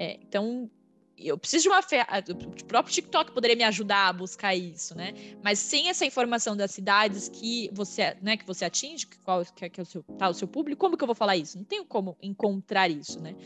[0.00, 0.70] É, então,
[1.18, 2.32] eu preciso de uma ferramenta.
[2.32, 5.12] O próprio TikTok poderia me ajudar a buscar isso, né?
[5.44, 9.68] Mas sem essa informação das cidades que você, né, que você atinge, qual que é,
[9.68, 11.58] que é o seu, tá, o seu público, como que eu vou falar isso?
[11.58, 13.36] Não tenho como encontrar isso, né?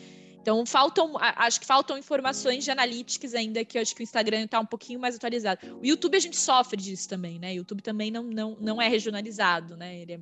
[0.40, 4.45] Então, faltam, acho que faltam informações de analytics ainda, que eu acho que o Instagram
[4.45, 5.81] está um pouquinho mais atualizado.
[5.81, 7.51] O YouTube a gente sofre disso também, né?
[7.51, 9.97] O YouTube também não, não, não é regionalizado, né?
[9.97, 10.21] Ele é,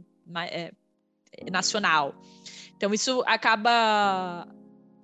[0.62, 0.72] é,
[1.32, 2.14] é nacional.
[2.74, 4.48] Então, isso acaba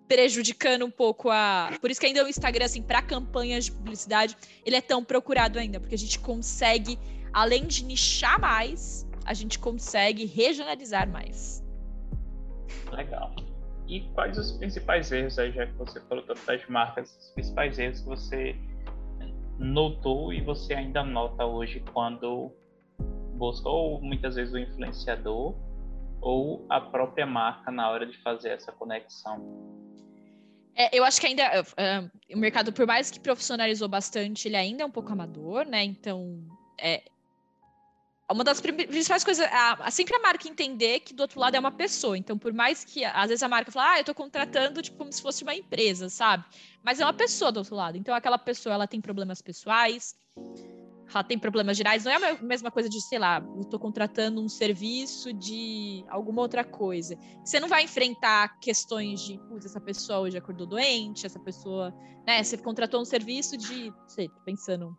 [0.09, 1.71] prejudicando um pouco a.
[1.81, 5.59] Por isso que ainda o Instagram, assim, para campanhas de publicidade, ele é tão procurado
[5.59, 6.99] ainda, porque a gente consegue,
[7.33, 11.63] além de nichar mais, a gente consegue regionalizar mais.
[12.91, 13.35] Legal.
[13.87, 17.79] E quais os principais erros aí, já que você falou tanto das marcas, os principais
[17.79, 18.57] erros que você
[19.59, 22.53] notou e você ainda nota hoje quando
[23.35, 25.55] busca ou muitas vezes o influenciador
[26.21, 29.79] ou a própria marca na hora de fazer essa conexão?
[30.75, 34.85] É, eu acho que ainda uh, o mercado, por mais que profissionalizou bastante, ele ainda
[34.85, 35.83] é um pouco amador, né?
[35.83, 36.41] Então,
[36.81, 37.03] é,
[38.31, 41.73] uma das principais coisas, a, sempre a marca entender que do outro lado é uma
[41.73, 42.17] pessoa.
[42.17, 45.13] Então, por mais que às vezes a marca fala, ah, eu tô contratando tipo como
[45.13, 46.45] se fosse uma empresa, sabe?
[46.83, 47.97] Mas é uma pessoa do outro lado.
[47.97, 50.15] Então, aquela pessoa, ela tem problemas pessoais,
[51.13, 52.05] ela tem problemas gerais.
[52.05, 56.43] Não é a mesma coisa de, sei lá, eu tô contratando um serviço de alguma
[56.43, 57.17] outra coisa.
[57.45, 61.95] Você não vai enfrentar questões de, putz, essa pessoa hoje acordou doente, essa pessoa,
[62.27, 62.43] né?
[62.43, 64.97] Você contratou um serviço de, sei, pensando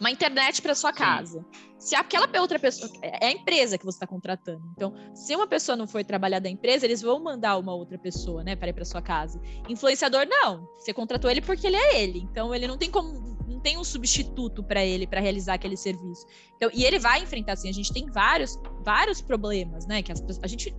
[0.00, 1.44] uma internet para sua casa.
[1.78, 4.62] Se aquela outra pessoa é a empresa que você está contratando.
[4.72, 8.42] Então, se uma pessoa não foi trabalhar da empresa, eles vão mandar uma outra pessoa,
[8.42, 9.40] né, para ir para sua casa.
[9.68, 10.66] Influenciador não.
[10.78, 12.20] Você contratou ele porque ele é ele.
[12.20, 13.35] Então, ele não tem como
[13.66, 16.24] tem um substituto para ele para realizar aquele serviço.
[16.54, 20.22] Então, e ele vai enfrentar assim, a gente tem vários vários problemas, né, que as,
[20.40, 20.72] a gente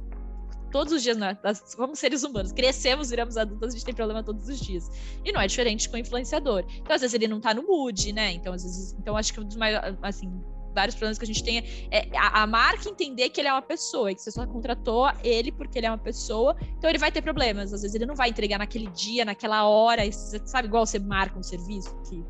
[0.71, 4.23] todos os dias, nós, nós somos seres humanos, crescemos, viramos adultos, a gente tem problema
[4.23, 4.89] todos os dias.
[5.23, 6.65] E não é diferente com o influenciador.
[6.69, 8.33] Então, às vezes, ele não tá no mood, né?
[8.33, 10.29] Então, às vezes, então acho que um dos maiores, assim,
[10.73, 13.51] vários problemas que a gente tem é, é a, a, marca entender que ele é
[13.51, 17.11] uma pessoa, que você só contratou ele porque ele é uma pessoa, então ele vai
[17.11, 17.73] ter problemas.
[17.73, 21.43] Às vezes ele não vai entregar naquele dia, naquela hora, sabe, igual você marca um
[21.43, 22.23] serviço que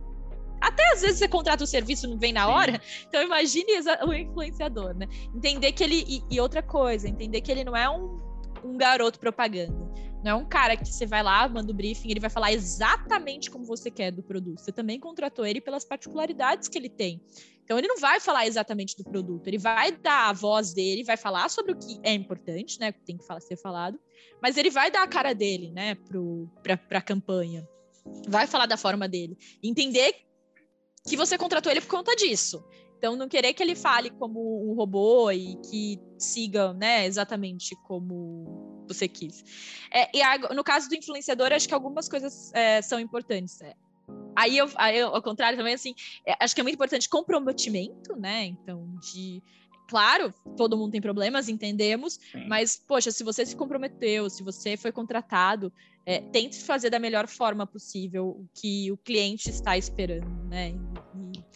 [0.68, 2.80] até às vezes você contrata o serviço e não vem na hora.
[3.08, 3.72] Então imagine
[4.06, 5.08] o influenciador, né?
[5.34, 6.04] Entender que ele.
[6.08, 8.28] E, e, outra coisa, entender que ele não é um
[8.64, 9.76] um garoto propaganda.
[10.24, 13.50] Não é um cara que você vai lá, manda o briefing, ele vai falar exatamente
[13.50, 14.60] como você quer do produto.
[14.60, 17.22] Você também contratou ele pelas particularidades que ele tem.
[17.64, 21.18] Então ele não vai falar exatamente do produto, ele vai dar a voz dele, vai
[21.18, 22.94] falar sobre o que é importante, né?
[22.94, 24.00] Tem que ser falado,
[24.42, 25.98] mas ele vai dar a cara dele, né,
[26.64, 27.68] para a campanha.
[28.26, 29.38] Vai falar da forma dele.
[29.62, 30.16] Entender
[31.08, 32.64] que você contratou ele por conta disso.
[32.98, 38.84] Então, não querer que ele fale como um robô e que siga, né, exatamente como
[38.88, 39.44] você quis.
[39.92, 43.62] É, e no caso do influenciador, acho que algumas coisas é, são importantes.
[43.62, 43.74] É.
[44.36, 45.94] Aí, eu, aí eu, ao contrário, também, assim,
[46.26, 48.46] é, acho que é muito importante comprometimento, né?
[48.46, 49.44] Então, de
[49.88, 54.92] claro, todo mundo tem problemas, entendemos, mas, poxa, se você se comprometeu, se você foi
[54.92, 55.72] contratado,
[56.06, 60.70] é, tente fazer da melhor forma possível o que o cliente está esperando, né?
[60.70, 61.48] E,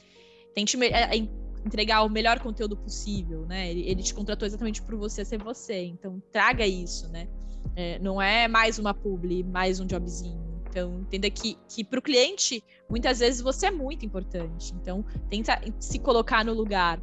[0.54, 1.28] Tente é, é,
[1.66, 3.70] entregar o melhor conteúdo possível, né?
[3.72, 5.86] Ele, ele, te contratou exatamente por você ser você.
[5.86, 7.28] Então, traga isso, né?
[7.76, 10.42] É, não é mais uma publi, mais um jobzinho.
[10.70, 14.74] Então, entenda que, que para o cliente, muitas vezes você é muito importante.
[14.74, 17.00] Então, tenta se colocar no lugar.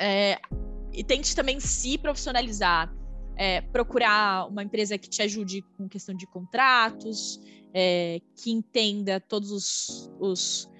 [0.00, 0.40] É,
[0.92, 2.92] e tente também se profissionalizar.
[3.36, 7.40] É, procurar uma empresa que te ajude com questão de contratos,
[7.72, 10.70] é, que entenda todos os, os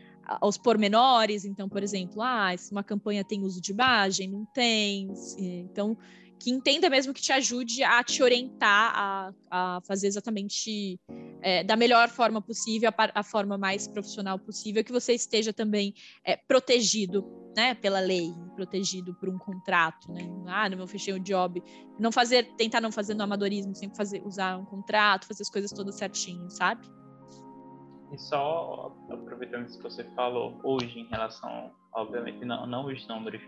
[0.41, 5.09] aos pormenores, então, por exemplo, ah, se uma campanha tem uso de imagem, não tem,
[5.39, 5.97] então
[6.39, 10.99] que entenda mesmo que te ajude a te orientar a, a fazer exatamente
[11.43, 15.95] é, da melhor forma possível, a, a, forma mais profissional possível, que você esteja também
[16.25, 17.23] é, protegido
[17.57, 20.23] né, pela lei, protegido por um contrato, né?
[20.47, 21.63] Ah, não fechei o job,
[21.99, 25.71] não fazer, tentar não fazer no amadorismo, sempre fazer, usar um contrato, fazer as coisas
[25.73, 26.87] todas certinho, sabe?
[28.13, 33.41] E só aproveitando isso que você falou hoje em relação, obviamente, não, não os números,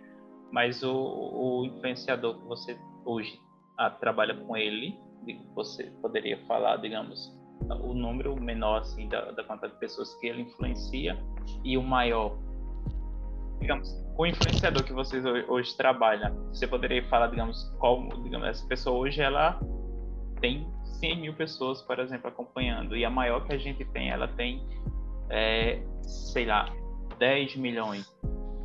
[0.52, 3.40] mas o, o influenciador que você hoje
[3.78, 4.98] ah, trabalha com ele,
[5.54, 7.32] você poderia falar, digamos,
[7.82, 11.16] o número menor assim da, da quantidade de pessoas que ele influencia
[11.64, 12.36] e o maior,
[13.62, 18.98] digamos, o influenciador que vocês hoje trabalham, você poderia falar, digamos, como, digamos, essa pessoa
[18.98, 19.58] hoje ela
[20.40, 20.66] tem
[21.00, 22.96] 100 mil pessoas, por exemplo, acompanhando.
[22.96, 24.62] E a maior que a gente tem, ela tem,
[25.30, 26.70] é, sei lá,
[27.18, 28.12] 10 milhões.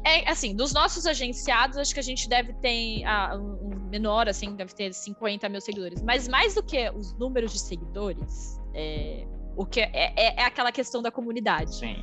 [0.05, 4.55] É, assim, dos nossos agenciados, acho que a gente deve ter ah, um menor, assim,
[4.55, 6.01] deve ter 50 mil seguidores.
[6.01, 10.71] Mas mais do que os números de seguidores, é, o que é, é, é aquela
[10.71, 11.75] questão da comunidade.
[11.75, 12.01] Sim.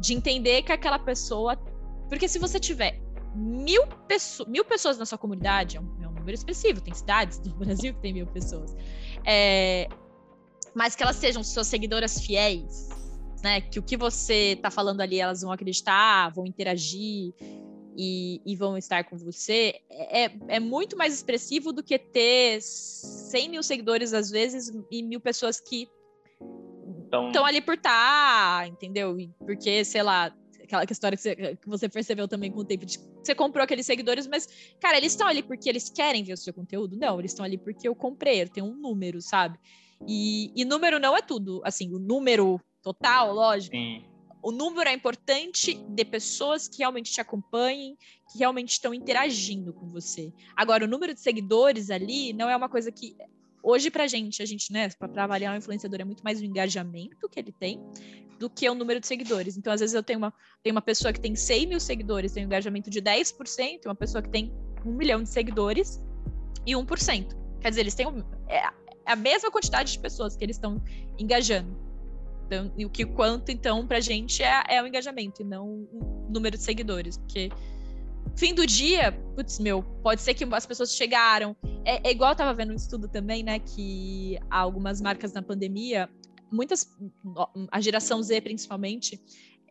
[0.00, 1.56] De entender que aquela pessoa.
[2.12, 3.00] Porque se você tiver
[3.34, 7.38] mil, peço, mil pessoas na sua comunidade, é um, é um, número expressivo, tem cidades
[7.38, 8.76] do Brasil que tem mil pessoas.
[9.24, 9.88] É,
[10.74, 12.90] mas que elas sejam suas seguidoras fiéis,
[13.42, 13.62] né?
[13.62, 17.32] Que o que você tá falando ali, elas vão acreditar, vão interagir
[17.96, 23.48] e, e vão estar com você, é, é muito mais expressivo do que ter 100
[23.48, 25.88] mil seguidores às vezes e mil pessoas que
[27.06, 29.16] estão ali por estar, tá, entendeu?
[29.46, 30.30] Porque, sei lá,
[30.78, 33.86] aquela história que você, que você, percebeu também com o tempo de você comprou aqueles
[33.86, 34.48] seguidores, mas,
[34.80, 36.96] cara, eles estão ali porque eles querem ver o seu conteúdo?
[36.96, 39.58] Não, eles estão ali porque eu comprei, tem um número, sabe?
[40.06, 43.76] E, e, número não é tudo, assim, o número total, lógico.
[43.76, 44.04] Sim.
[44.42, 47.96] O número é importante de pessoas que realmente te acompanhem,
[48.32, 50.32] que realmente estão interagindo com você.
[50.56, 53.14] Agora, o número de seguidores ali não é uma coisa que
[53.62, 57.28] hoje pra gente, a gente, né, para avaliar um influenciador é muito mais o engajamento
[57.28, 57.80] que ele tem
[58.38, 59.56] do que o número de seguidores.
[59.56, 62.42] Então, às vezes eu tenho uma, tenho uma pessoa que tem 100 mil seguidores, tem
[62.42, 64.52] um engajamento de 10%, uma pessoa que tem
[64.84, 66.02] um milhão de seguidores
[66.66, 67.36] e 1%.
[67.60, 68.62] Quer dizer, eles têm um, é,
[69.06, 70.82] a mesma quantidade de pessoas que eles estão
[71.18, 71.80] engajando.
[72.46, 76.26] Então, e o que quanto, então, pra gente é, é o engajamento e não o
[76.28, 77.16] número de seguidores.
[77.16, 77.50] Porque
[78.36, 81.56] fim do dia, putz, meu, pode ser que as pessoas chegaram.
[81.84, 83.58] É, é igual eu tava vendo um estudo também, né?
[83.58, 86.08] Que algumas marcas na pandemia,
[86.50, 86.86] muitas,
[87.70, 89.20] a geração Z principalmente,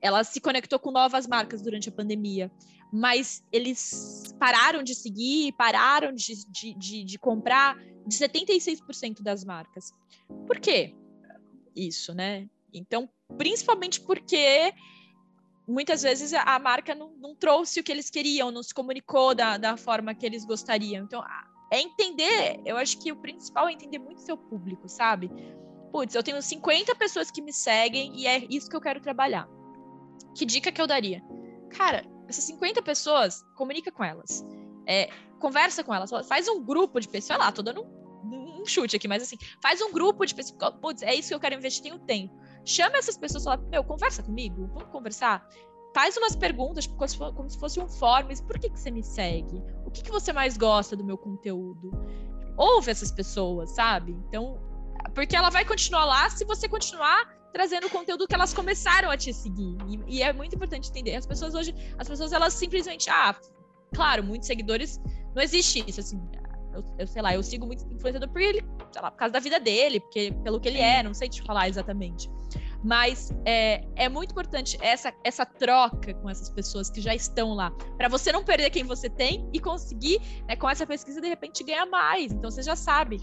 [0.01, 2.51] ela se conectou com novas marcas durante a pandemia,
[2.91, 9.93] mas eles pararam de seguir, pararam de, de, de, de comprar de 76% das marcas.
[10.47, 10.95] Por quê?
[11.75, 12.49] Isso, né?
[12.73, 14.73] Então, principalmente porque
[15.71, 19.57] muitas vezes a marca não, não, trouxe o que eles queriam, não se comunicou da,
[19.57, 21.03] da forma que eles gostariam.
[21.03, 21.23] Então,
[21.71, 25.31] é entender, eu acho que o principal é entender muito seu público, sabe?
[25.91, 29.47] Putz, eu tenho 50 pessoas que me seguem e é isso que eu quero trabalhar.
[30.35, 31.23] Que dica que eu daria?
[31.69, 34.45] Cara, essas 50 pessoas, comunica com elas.
[34.85, 38.65] É, conversa com elas, faz um grupo de pessoas, sei lá, tô dando um, um,
[38.65, 41.55] chute aqui, mas assim, faz um grupo de pessoas, putz, é isso que eu quero
[41.55, 42.40] investir, tenho tempo.
[42.63, 45.47] Chama essas pessoas e fala, meu, conversa comigo, vamos conversar.
[45.93, 49.61] Faz umas perguntas, como se fosse um form, por que, que você me segue?
[49.85, 51.91] O que, que você mais gosta do meu conteúdo?
[52.57, 54.13] Ouve essas pessoas, sabe?
[54.27, 54.57] Então,
[55.13, 59.17] porque ela vai continuar lá se você continuar trazendo o conteúdo que elas começaram a
[59.17, 59.77] te seguir.
[59.87, 61.15] E, e, é muito importante entender.
[61.15, 63.35] As pessoas hoje, as pessoas elas simplesmente, ah,
[63.93, 65.01] claro, muitos seguidores,
[65.35, 66.21] não existe isso, assim,
[66.73, 69.39] eu, eu sei lá, eu sigo muito influenciador por ele, sei lá, por causa da
[69.39, 72.29] vida dele, porque pelo que ele é, não sei te falar exatamente.
[72.83, 77.71] Mas é, é muito importante essa, essa troca com essas pessoas que já estão lá,
[77.97, 81.63] para você não perder quem você tem e conseguir, né, com essa pesquisa, de repente,
[81.63, 82.31] ganhar mais.
[82.31, 83.19] Então você já sabe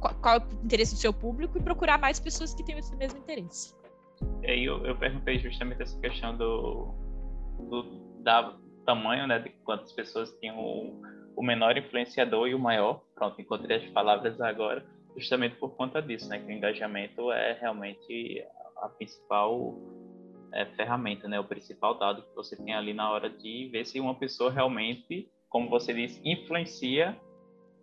[0.00, 2.94] qual, qual, é o interesse do seu público e procurar mais pessoas que tenham esse
[2.96, 3.74] mesmo interesse.
[4.42, 6.94] E aí eu, eu perguntei justamente essa questão do,
[7.68, 11.00] do da tamanho, né, de quantas pessoas tinham
[11.40, 13.02] o, menor influenciador e o maior.
[13.14, 14.84] Pronto, encontrei as palavras agora,
[15.16, 18.44] justamente por conta disso, né, que o engajamento é realmente
[18.78, 19.76] a principal
[20.52, 24.00] é, ferramenta, né, o principal dado que você tem ali na hora de ver se
[24.00, 27.16] uma pessoa realmente, como você disse, influencia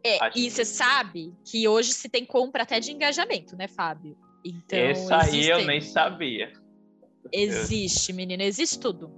[0.04, 4.17] é, e você sabe que hoje se tem compra até de engajamento, né, Fábio?
[4.46, 6.54] Então, Essa aí eu nem sabia.
[7.32, 9.12] Existe, menina, existe tudo.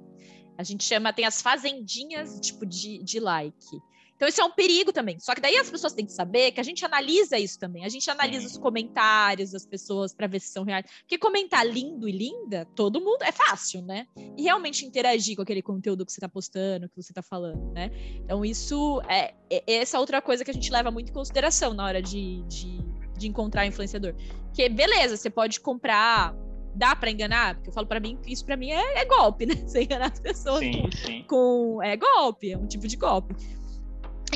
[0.57, 3.53] A gente chama, tem as fazendinhas, tipo, de, de like.
[4.19, 5.17] Então, isso é um perigo também.
[5.17, 7.85] Só que daí as pessoas têm que saber que a gente analisa isso também.
[7.85, 10.85] A gente analisa os comentários das pessoas para ver se são reais.
[10.99, 14.05] Porque comentar lindo e linda, todo mundo é fácil, né?
[14.37, 17.91] E realmente interagir com aquele conteúdo que você está postando, que você está falando, né?
[18.15, 21.85] Então, isso é, é, essa outra coisa que a gente leva muito em consideração na
[21.85, 22.77] hora de, de,
[23.17, 24.13] de encontrar influenciador.
[24.53, 26.35] Que beleza, você pode comprar
[26.75, 27.55] dá para enganar?
[27.55, 29.55] Porque eu falo para mim que isso para mim é, é, golpe, né?
[29.55, 31.23] Você enganar as pessoas sim, com, sim.
[31.23, 33.33] com, é golpe, é um tipo de golpe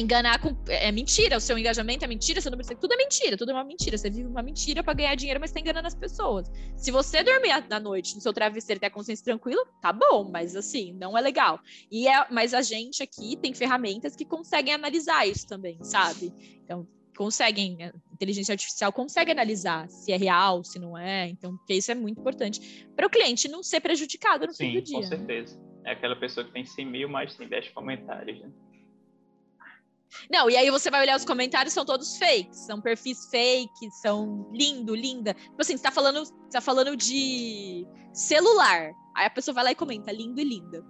[0.02, 0.56] enganar com.
[0.68, 3.54] É mentira, o seu engajamento é mentira, seu número de tudo é mentira, tudo é
[3.54, 3.98] uma mentira.
[3.98, 6.52] Você vive uma mentira para ganhar dinheiro, mas está enganando as pessoas.
[6.76, 10.30] Se você dormir à noite no seu travesseiro e ter a consciência tranquila, tá bom,
[10.32, 11.60] mas assim, não é legal.
[11.92, 16.34] E é, mas a gente aqui tem ferramentas que conseguem analisar isso também, sabe?
[16.64, 21.30] Então, conseguem, a inteligência artificial consegue analisar se é real, se não é.
[21.30, 24.74] Então, porque isso é muito importante para o cliente não ser prejudicado no Sim, fim
[24.74, 24.98] do dia.
[24.98, 25.62] Com certeza.
[25.86, 28.50] É aquela pessoa que tem 100 mil, mas tem 10 comentários, né?
[30.32, 34.50] Não, e aí você vai olhar os comentários, são todos fakes, são perfis fakes, são
[34.52, 35.34] lindo, linda.
[35.34, 38.94] Tipo assim, você tá falando, você tá falando de celular.
[39.16, 40.84] Aí a pessoa vai lá e comenta, lindo e linda.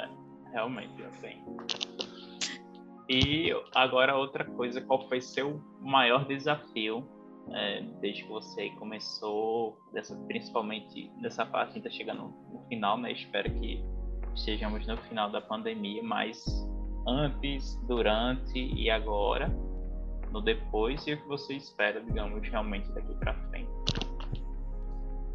[0.00, 0.08] É,
[0.52, 1.42] realmente, assim.
[3.08, 7.06] E agora outra coisa, qual foi seu maior desafio
[7.50, 13.12] é, desde que você começou, dessa, principalmente nessa parte, está chegando no final, né?
[13.12, 13.84] Espero que
[14.34, 16.44] estejamos no final da pandemia, mas
[17.06, 19.48] antes, durante e agora,
[20.30, 23.70] no depois e o que você espera, digamos, realmente daqui para frente.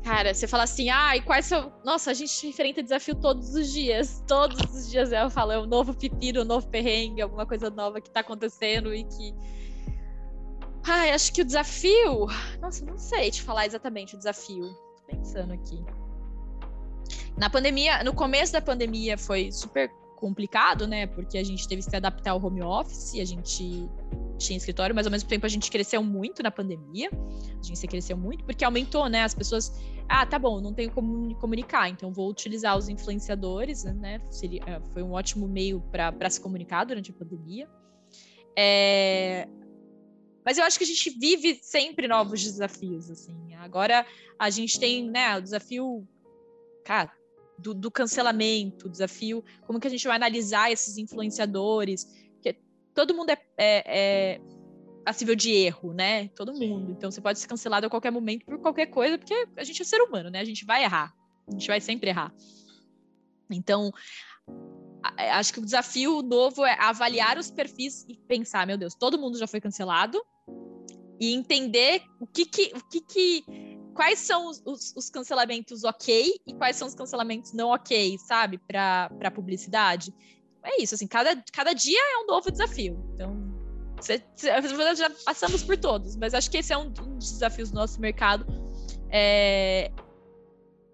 [0.04, 1.74] Cara, você fala assim, ah, e quais são.
[1.84, 4.24] Nossa, a gente enfrenta desafio todos os dias.
[4.26, 8.00] Todos os dias eu falo, é um novo pepino, um novo perrengue, alguma coisa nova
[8.00, 9.36] que tá acontecendo e que.
[10.88, 12.28] Ai, acho que o desafio.
[12.62, 14.70] Nossa, não sei te falar exatamente o desafio.
[14.96, 15.84] Tô pensando aqui.
[17.38, 21.08] Na pandemia, no começo da pandemia foi super complicado, né?
[21.08, 23.90] Porque a gente teve que se adaptar ao home office, a gente
[24.38, 27.10] tinha escritório, mas ao mesmo tempo a gente cresceu muito na pandemia.
[27.60, 29.24] A gente cresceu muito porque aumentou, né?
[29.24, 29.72] As pessoas,
[30.10, 34.20] ah, tá bom, não tenho como me comunicar, então vou utilizar os influenciadores, né?
[34.30, 37.70] Seria, é, foi um ótimo meio para se comunicar durante a pandemia.
[38.58, 39.48] É...
[40.44, 43.54] Mas eu acho que a gente vive sempre novos desafios, assim.
[43.56, 44.06] Agora
[44.40, 46.08] a gente tem, né, o desafio,
[46.86, 47.12] cara,
[47.58, 52.60] do, do cancelamento, desafio, como que a gente vai analisar esses influenciadores, porque
[52.94, 54.42] todo mundo é, é, é
[55.04, 56.28] passível de erro, né?
[56.30, 56.92] Todo mundo.
[56.92, 59.86] Então você pode ser cancelado a qualquer momento por qualquer coisa, porque a gente é
[59.86, 60.40] ser humano, né?
[60.40, 61.14] A gente vai errar.
[61.48, 62.34] A gente vai sempre errar.
[63.50, 63.92] Então,
[65.32, 69.38] acho que o desafio novo é avaliar os perfis e pensar, meu Deus, todo mundo
[69.38, 70.22] já foi cancelado
[71.20, 76.40] e entender o que que, o que, que quais são os, os, os, cancelamentos ok
[76.46, 80.14] e quais são os cancelamentos não ok, sabe, para publicidade.
[80.64, 82.96] É isso, assim, cada, cada dia é um novo desafio.
[83.16, 83.36] Então,
[84.00, 84.50] cê, cê,
[84.96, 88.00] já passamos por todos, mas acho que esse é um, um dos desafios do nosso
[88.00, 88.46] mercado.
[89.10, 89.92] É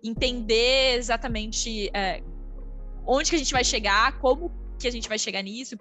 [0.02, 2.22] entender exatamente é,
[3.06, 4.50] onde que a gente vai chegar, como
[4.80, 5.78] que a gente vai chegar nisso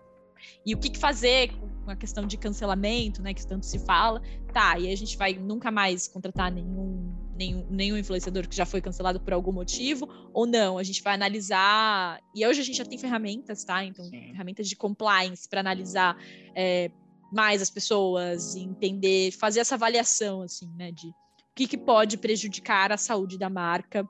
[0.66, 1.53] e o que, que fazer
[1.91, 4.22] a questão de cancelamento, né, que tanto se fala,
[4.53, 8.80] tá, e a gente vai nunca mais contratar nenhum, nenhum, nenhum influenciador que já foi
[8.80, 12.85] cancelado por algum motivo, ou não, a gente vai analisar, e hoje a gente já
[12.85, 14.30] tem ferramentas, tá, então, Sim.
[14.33, 16.16] ferramentas de compliance para analisar
[16.55, 16.91] é,
[17.33, 22.93] mais as pessoas, entender, fazer essa avaliação, assim, né, de o que, que pode prejudicar
[22.93, 24.09] a saúde da marca,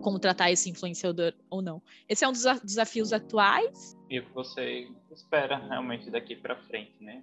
[0.00, 1.82] contratar esse influenciador ou não.
[2.08, 3.96] Esse é um dos desafios atuais.
[4.08, 7.22] E o que você espera realmente daqui para frente, né?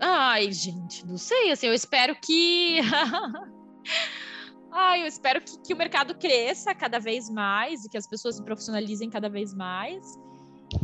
[0.00, 1.50] Ai, gente, não sei.
[1.50, 2.80] Assim, eu espero que.
[4.70, 8.36] Ai, eu espero que, que, o mercado cresça cada vez mais e que as pessoas
[8.36, 10.04] se profissionalizem cada vez mais.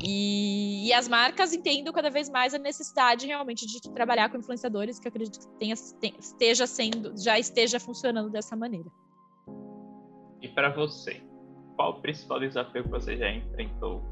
[0.02, 4.98] E, e, as marcas entendam cada vez mais a necessidade realmente de trabalhar com influenciadores,
[4.98, 8.90] que eu acredito que tenha, esteja sendo, já esteja funcionando dessa maneira.
[10.44, 11.22] E para você,
[11.74, 14.04] qual o principal desafio que você já enfrentou?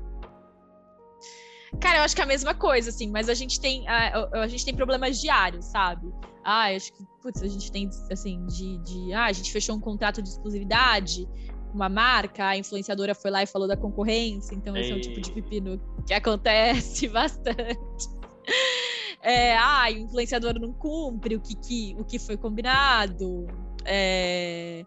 [1.78, 4.48] Cara, eu acho que é a mesma coisa, assim, mas a gente tem, a, a
[4.48, 6.10] gente tem problemas diários, sabe?
[6.42, 9.12] Ah, acho que, putz, a gente tem, assim, de, de.
[9.12, 11.28] Ah, a gente fechou um contrato de exclusividade
[11.68, 14.84] com uma marca, a influenciadora foi lá e falou da concorrência, então Ei.
[14.84, 18.08] esse é um tipo de pepino que acontece bastante.
[19.20, 23.46] É, ah, o influenciador não cumpre o que, que, o que foi combinado.
[23.84, 24.86] É...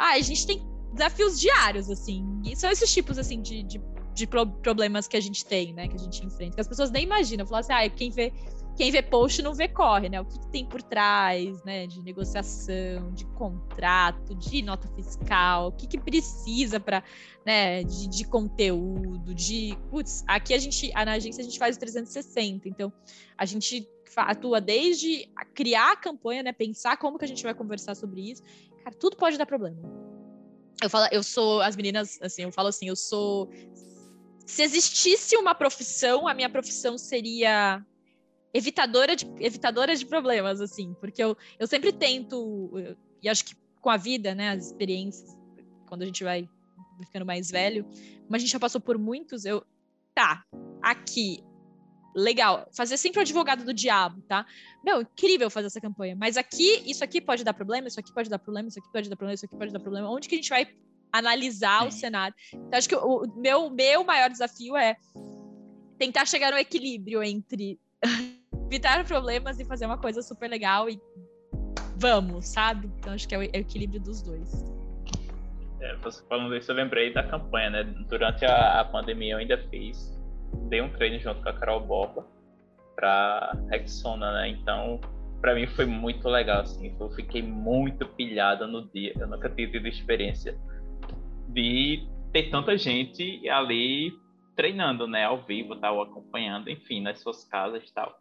[0.00, 2.26] Ah, a gente tem desafios diários, assim.
[2.42, 3.78] E são esses tipos, assim, de, de,
[4.14, 5.88] de problemas que a gente tem, né?
[5.88, 6.54] Que a gente enfrenta.
[6.54, 7.46] Que as pessoas nem imaginam.
[7.46, 8.32] Falar assim, ah, quem vê,
[8.78, 10.18] quem vê post não vê corre, né?
[10.18, 11.86] O que, que tem por trás, né?
[11.86, 17.04] De negociação, de contrato, de nota fiscal, o que, que precisa para,
[17.44, 17.84] né?
[17.84, 19.76] De, de conteúdo, de...
[19.90, 22.66] Putz, aqui a gente, na agência a gente faz o 360.
[22.70, 22.90] Então,
[23.36, 23.86] a gente
[24.16, 26.52] atua desde criar a campanha, né?
[26.52, 28.42] Pensar como que a gente vai conversar sobre isso.
[28.84, 29.78] Cara, tudo pode dar problema.
[30.82, 33.50] Eu falo, eu sou as meninas, assim, eu falo assim, eu sou
[34.50, 37.84] se existisse uma profissão, a minha profissão seria
[38.52, 42.72] evitadora de evitadora de problemas, assim, porque eu, eu sempre tento
[43.22, 45.36] e acho que com a vida, né, as experiências,
[45.86, 46.48] quando a gente vai
[47.04, 47.84] ficando mais velho,
[48.24, 49.64] como a gente já passou por muitos, eu
[50.12, 50.44] tá,
[50.82, 51.42] aqui
[52.14, 54.46] legal, fazer sempre o advogado do diabo, tá?
[54.84, 56.16] Meu, incrível fazer essa campanha.
[56.16, 59.08] Mas aqui, isso aqui pode dar problema, isso aqui pode dar problema, isso aqui pode
[59.08, 60.10] dar problema, isso aqui pode dar problema.
[60.10, 60.66] Onde que a gente vai
[61.12, 61.88] analisar Sim.
[61.88, 62.34] o cenário?
[62.52, 64.96] Então, acho que o meu, meu maior desafio é
[65.98, 67.78] tentar chegar no equilíbrio entre
[68.66, 71.00] evitar problemas e fazer uma coisa super legal e
[71.96, 72.90] vamos, sabe?
[72.98, 74.64] Então, acho que é o, é o equilíbrio dos dois.
[75.80, 77.84] É, você falando isso, eu lembrei da campanha, né?
[78.08, 80.19] Durante a, a pandemia, eu ainda fiz
[80.68, 82.26] dei um treino junto com a Carol Borba
[82.96, 84.48] para Rexona, né?
[84.48, 85.00] Então,
[85.40, 86.94] para mim foi muito legal, assim.
[86.98, 89.12] Eu fiquei muito pilhada no dia.
[89.18, 90.56] Eu nunca tinha tido experiência
[91.48, 94.12] de ter tanta gente ali
[94.54, 95.24] treinando, né?
[95.24, 98.20] Ao vivo, tal, acompanhando, enfim, nas suas casas e tal.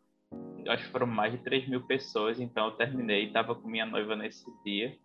[0.68, 4.16] acho que foram mais de 3 mil pessoas, então eu terminei, estava com minha noiva
[4.16, 4.96] nesse dia,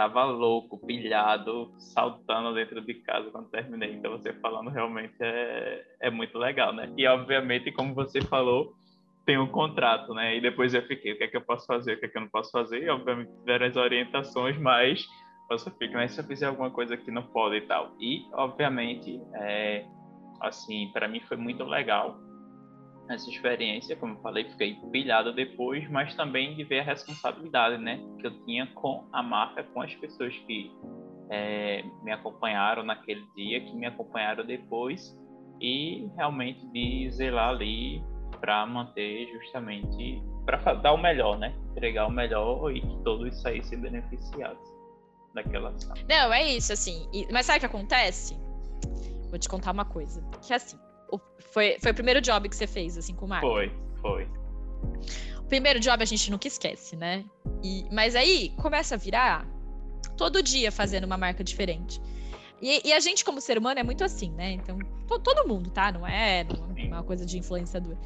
[0.00, 3.92] tava louco, pilhado, saltando dentro de casa quando terminei.
[3.92, 6.90] Então você falando realmente é, é muito legal, né?
[6.96, 8.72] E obviamente, como você falou,
[9.26, 10.38] tem um contrato, né?
[10.38, 12.16] E depois eu fiquei, o que é que eu posso fazer, o que é que
[12.16, 12.82] eu não posso fazer?
[12.82, 15.06] E obviamente tiveram as orientações, mas
[15.50, 17.92] você fica, mas se eu fizer alguma coisa que não pode e tal.
[18.00, 19.84] E obviamente, é,
[20.40, 22.18] assim, para mim foi muito legal
[23.12, 28.00] essa experiência, como eu falei, fiquei pilhado depois, mas também de ver a responsabilidade, né,
[28.18, 30.70] que eu tinha com a marca, com as pessoas que
[31.30, 35.16] é, me acompanharam naquele dia, que me acompanharam depois,
[35.60, 38.02] e realmente de zelar ali
[38.40, 43.80] para manter justamente, para dar o melhor, né, entregar o melhor e que todos saíssem
[43.80, 44.62] beneficiados
[45.34, 45.94] daquela ação.
[46.08, 48.36] Não, é isso, assim, mas sabe o que acontece?
[49.28, 50.76] Vou te contar uma coisa, que é assim,
[51.52, 53.46] foi, foi o primeiro job que você fez, assim, com o Marco?
[53.46, 54.28] Foi, foi.
[55.38, 57.24] O primeiro job a gente nunca esquece, né?
[57.62, 59.46] E, mas aí começa a virar
[60.16, 62.00] todo dia fazendo uma marca diferente.
[62.62, 64.52] E, e, a gente, como ser humano, é muito assim, né?
[64.52, 65.90] Então, to, todo mundo, tá?
[65.90, 67.96] Não é, não é uma coisa de influenciador.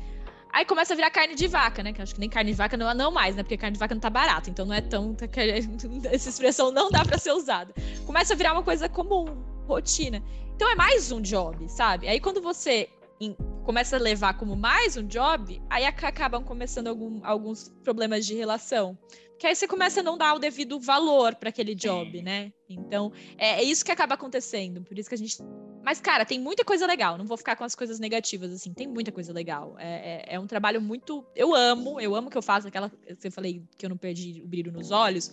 [0.52, 1.92] Aí começa a virar carne de vaca, né?
[1.92, 3.42] Que acho que nem carne de vaca não, não mais, né?
[3.42, 5.16] Porque carne de vaca não tá barata, então não é tão.
[6.12, 7.74] Essa expressão não dá para ser usada.
[8.06, 9.24] Começa a virar uma coisa comum,
[9.66, 10.22] rotina.
[10.54, 12.06] Então é mais um job, sabe?
[12.06, 12.88] Aí quando você
[13.20, 18.34] em, começa a levar como mais um job, aí acabam começando algum, alguns problemas de
[18.34, 18.98] relação.
[19.38, 22.52] Que aí você começa a não dar o devido valor para aquele job, né?
[22.68, 24.82] Então, é, é, isso que acaba acontecendo.
[24.82, 25.38] Por isso que a gente.
[25.82, 27.18] Mas, cara, tem muita coisa legal.
[27.18, 28.72] Não vou ficar com as coisas negativas, assim.
[28.72, 29.74] Tem muita coisa legal.
[29.78, 29.88] É,
[30.30, 31.26] é, é um trabalho muito.
[31.34, 32.68] Eu amo, eu amo o que eu faço.
[32.68, 35.30] Aquela que eu falei que eu não perdi o brilho nos olhos.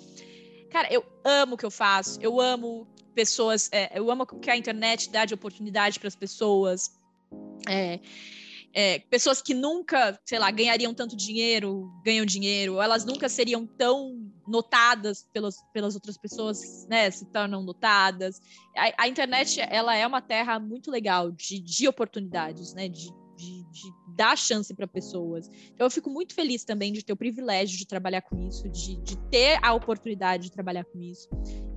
[0.72, 2.20] Cara, eu amo o que eu faço.
[2.22, 3.70] Eu amo pessoas.
[3.72, 7.00] É, eu amo que a internet dá de oportunidade para as pessoas.
[7.70, 8.00] É,
[8.74, 14.32] é, pessoas que nunca, sei lá, ganhariam tanto dinheiro, ganham dinheiro, elas nunca seriam tão
[14.48, 18.42] notadas pelas, pelas outras pessoas, né, se tornam notadas.
[18.76, 23.64] A, a internet, ela é uma terra muito legal de, de oportunidades, né, de, de,
[23.72, 25.50] de dar chance para pessoas.
[25.74, 28.96] Então, eu fico muito feliz também de ter o privilégio de trabalhar com isso, de,
[28.98, 31.30] de ter a oportunidade de trabalhar com isso,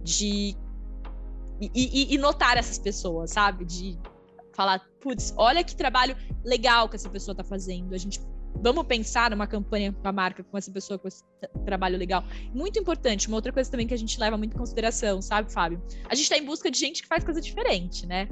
[0.02, 0.56] de
[1.60, 3.64] e, e, e, notar essas pessoas, sabe?
[3.64, 3.96] De
[4.56, 7.94] falar, putz, olha que trabalho legal que essa pessoa está fazendo.
[7.94, 8.20] A gente
[8.62, 11.22] vamos pensar numa campanha com a marca com essa pessoa com esse
[11.64, 12.24] trabalho legal.
[12.54, 15.82] Muito importante, uma outra coisa também que a gente leva muito em consideração, sabe, Fábio?
[16.08, 18.28] A gente está em busca de gente que faz coisa diferente, né?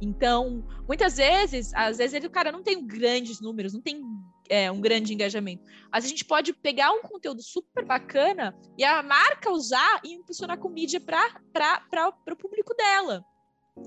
[0.00, 4.02] Então, muitas vezes, às vezes o cara não tem grandes números, não tem
[4.48, 5.64] é, um grande engajamento.
[5.90, 10.58] Mas a gente pode pegar um conteúdo super bacana e a marca usar e impulsionar
[10.58, 13.24] com mídia para o público dela.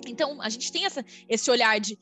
[0.08, 1.98] Então, a gente tem essa, esse olhar de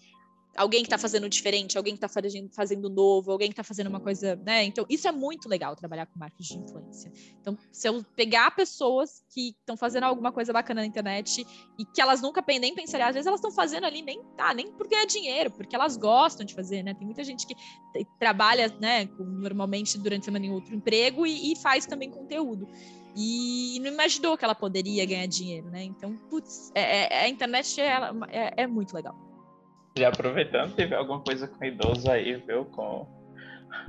[0.57, 2.09] alguém que está fazendo diferente, alguém que está
[2.51, 4.63] fazendo, novo, alguém que está fazendo uma coisa, né?
[4.63, 7.11] Então, isso é muito legal trabalhar com marketing de influência.
[7.39, 11.45] Então, se eu pegar pessoas que estão fazendo alguma coisa bacana na internet
[11.77, 14.71] e que elas nunca nem pensariam, às vezes elas estão fazendo ali nem tá, nem
[14.71, 16.93] porque é dinheiro, porque elas gostam de fazer, né?
[16.93, 17.55] Tem muita gente que
[18.19, 22.67] trabalha, né, com, normalmente durante semana em outro emprego e, e faz também conteúdo
[23.19, 25.83] e não imaginou que ela poderia ganhar dinheiro, né?
[25.83, 27.99] Então, putz, é, é, a internet é,
[28.29, 29.26] é, é, muito legal.
[29.97, 32.65] Já aproveitando, teve alguma coisa com idoso aí, viu?
[32.65, 33.07] Com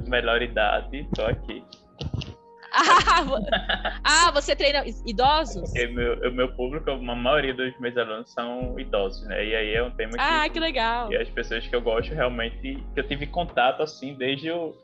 [0.06, 1.62] melhor idade, tô aqui.
[4.04, 5.70] ah, você treina idosos?
[5.72, 9.44] Porque meu, o meu público, a maioria dos meus alunos são idosos, né?
[9.44, 10.20] E aí é um tema que.
[10.20, 11.12] Ah, que legal!
[11.12, 14.74] E as pessoas que eu gosto realmente, que eu tive contato assim desde o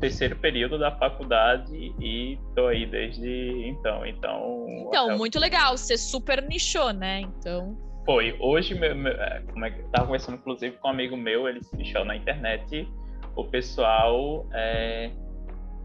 [0.00, 4.06] terceiro período da faculdade e tô aí desde então.
[4.06, 5.76] Então, então muito legal.
[5.76, 7.20] Você super nichou, né?
[7.20, 7.91] Então.
[8.04, 8.36] Foi.
[8.40, 11.62] Hoje, meu, meu, é, como é que tava conversando inclusive com um amigo meu, ele
[11.62, 12.88] se nichou na internet.
[13.36, 15.10] O pessoal é,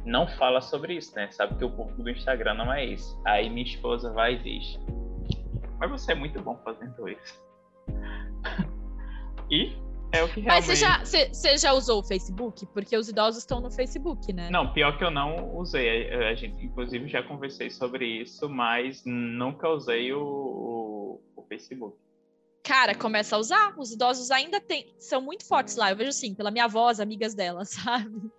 [0.03, 1.29] não fala sobre isso, né?
[1.31, 3.19] Sabe que o público do Instagram não é isso.
[3.25, 4.79] Aí minha esposa vai e diz:
[5.79, 7.41] Mas você é muito bom fazendo isso.
[9.51, 9.75] e
[10.11, 10.45] é o que realmente...
[10.45, 12.65] Mas você já, você, você já usou o Facebook?
[12.67, 14.49] Porque os idosos estão no Facebook, né?
[14.49, 16.11] Não, pior que eu não usei.
[16.13, 22.06] A gente, inclusive, já conversei sobre isso, mas nunca usei o, o, o Facebook.
[22.67, 23.73] Cara, começa a usar.
[23.79, 25.89] Os idosos ainda tem, são muito fortes lá.
[25.89, 28.29] Eu vejo assim, pela minha voz, amigas dela, sabe?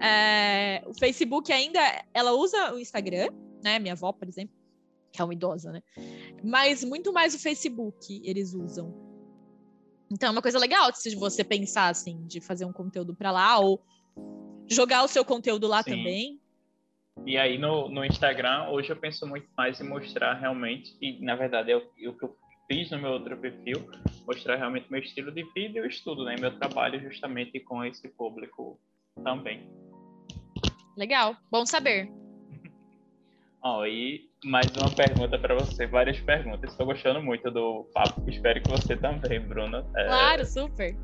[0.00, 1.78] É, o Facebook ainda,
[2.14, 3.28] ela usa o Instagram,
[3.62, 3.78] né?
[3.78, 4.56] Minha avó, por exemplo,
[5.12, 5.82] que é uma idosa, né?
[6.42, 8.94] Mas muito mais o Facebook eles usam.
[10.10, 13.58] Então é uma coisa legal se você pensar assim, de fazer um conteúdo para lá
[13.58, 13.84] ou
[14.66, 15.90] jogar o seu conteúdo lá Sim.
[15.90, 16.40] também.
[17.26, 21.34] E aí no, no Instagram, hoje eu penso muito mais em mostrar realmente, e na
[21.34, 22.36] verdade é o, é o que eu
[22.68, 23.88] fiz no meu outro perfil,
[24.26, 26.36] mostrar realmente meu estilo de vida e o estudo, né?
[26.38, 28.78] Meu trabalho justamente com esse público
[29.22, 29.68] também.
[30.96, 32.10] Legal, bom saber.
[33.62, 36.70] Ó, oh, e mais uma pergunta para você, várias perguntas.
[36.70, 39.84] Estou gostando muito do papo, espero que você também, Bruna.
[39.96, 40.04] É...
[40.04, 40.96] Claro, super.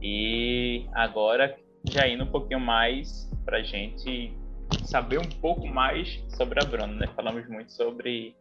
[0.00, 1.58] E agora,
[1.90, 4.32] já indo um pouquinho mais para gente
[4.84, 7.06] saber um pouco mais sobre a Bruna, né?
[7.14, 8.36] Falamos muito sobre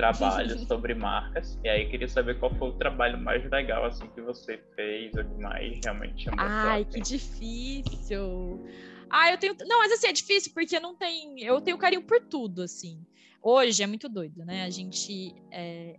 [0.16, 1.58] trabalho, sobre marcas.
[1.64, 5.24] E aí queria saber qual foi o trabalho mais legal assim que você fez, o
[5.24, 8.64] que mais realmente chamou Ai, que difícil.
[9.10, 9.56] Ah, eu tenho.
[9.66, 11.42] Não, mas assim, é difícil porque não tem.
[11.42, 13.04] Eu tenho carinho por tudo, assim.
[13.42, 14.64] Hoje é muito doido, né?
[14.64, 15.34] A gente.
[15.50, 15.96] É...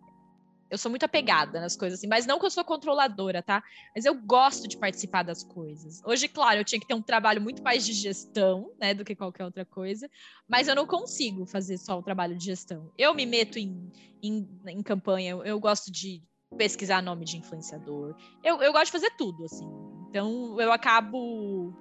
[0.71, 3.61] Eu sou muito apegada nas coisas, assim, mas não que eu sou controladora, tá?
[3.93, 6.01] Mas eu gosto de participar das coisas.
[6.05, 9.13] Hoje, claro, eu tinha que ter um trabalho muito mais de gestão, né, do que
[9.13, 10.09] qualquer outra coisa,
[10.47, 12.89] mas eu não consigo fazer só o trabalho de gestão.
[12.97, 13.91] Eu me meto em,
[14.23, 16.23] em, em campanha, eu, gosto de
[16.57, 19.67] pesquisar nome de influenciador, eu, eu gosto de fazer tudo, assim.
[20.09, 21.73] Então, eu acabo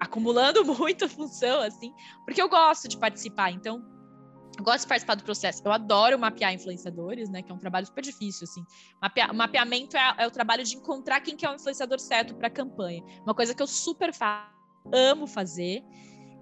[0.00, 3.52] acumulando muita função, assim, porque eu gosto de participar.
[3.52, 3.80] Então,
[4.58, 5.62] eu gosto de participar do processo.
[5.64, 7.42] Eu adoro mapear influenciadores, né?
[7.42, 8.64] Que é um trabalho super difícil, assim.
[9.00, 12.48] Mapea mapeamento é, é, o trabalho de encontrar quem que é o influenciador certo para
[12.48, 13.02] a campanha.
[13.22, 14.10] Uma coisa que eu super
[14.92, 15.82] amo fazer.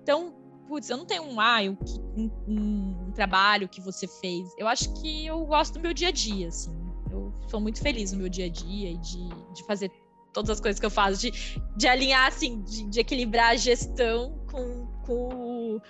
[0.02, 0.34] Então,
[0.66, 4.52] putz, eu não tenho um, ah, um, um, um, trabalho que você fez.
[4.58, 6.76] Eu acho que eu gosto do meu dia a dia, assim.
[7.10, 9.90] Eu sou muito feliz no meu dia a dia e de, de fazer
[10.32, 11.32] todas as coisas que eu faço, de,
[11.76, 15.80] de alinhar, assim, de, de equilibrar a gestão com, com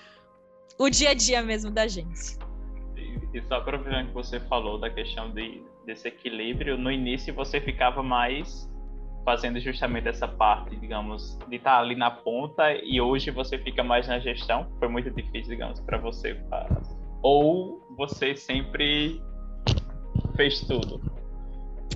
[0.80, 2.38] o dia a dia mesmo da gente.
[3.34, 8.02] E, só aproveitando que você falou da questão de, desse equilíbrio, no início você ficava
[8.02, 8.66] mais
[9.22, 14.08] fazendo justamente essa parte, digamos, de estar ali na ponta e hoje você fica mais
[14.08, 14.66] na gestão?
[14.78, 16.42] Foi muito difícil, digamos, para você?
[17.22, 19.20] Ou você sempre
[20.34, 20.98] fez tudo?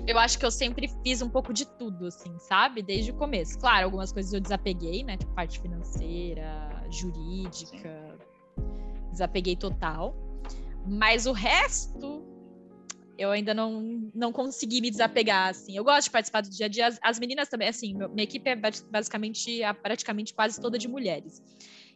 [0.07, 2.83] Eu acho que eu sempre fiz um pouco de tudo, assim, sabe?
[2.83, 3.59] Desde o começo.
[3.59, 5.17] Claro, algumas coisas eu desapeguei, né?
[5.17, 8.04] Tipo, parte financeira, jurídica,
[9.15, 10.15] desapeguei total.
[10.87, 12.23] Mas o resto
[13.17, 15.77] eu ainda não, não consegui me desapegar, assim.
[15.77, 16.87] Eu gosto de participar do dia a dia.
[16.87, 18.57] As, as meninas também, assim, minha equipe é
[18.91, 21.43] basicamente, praticamente quase toda de mulheres.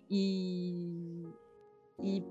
[0.08, 1.26] E,
[2.02, 2.22] e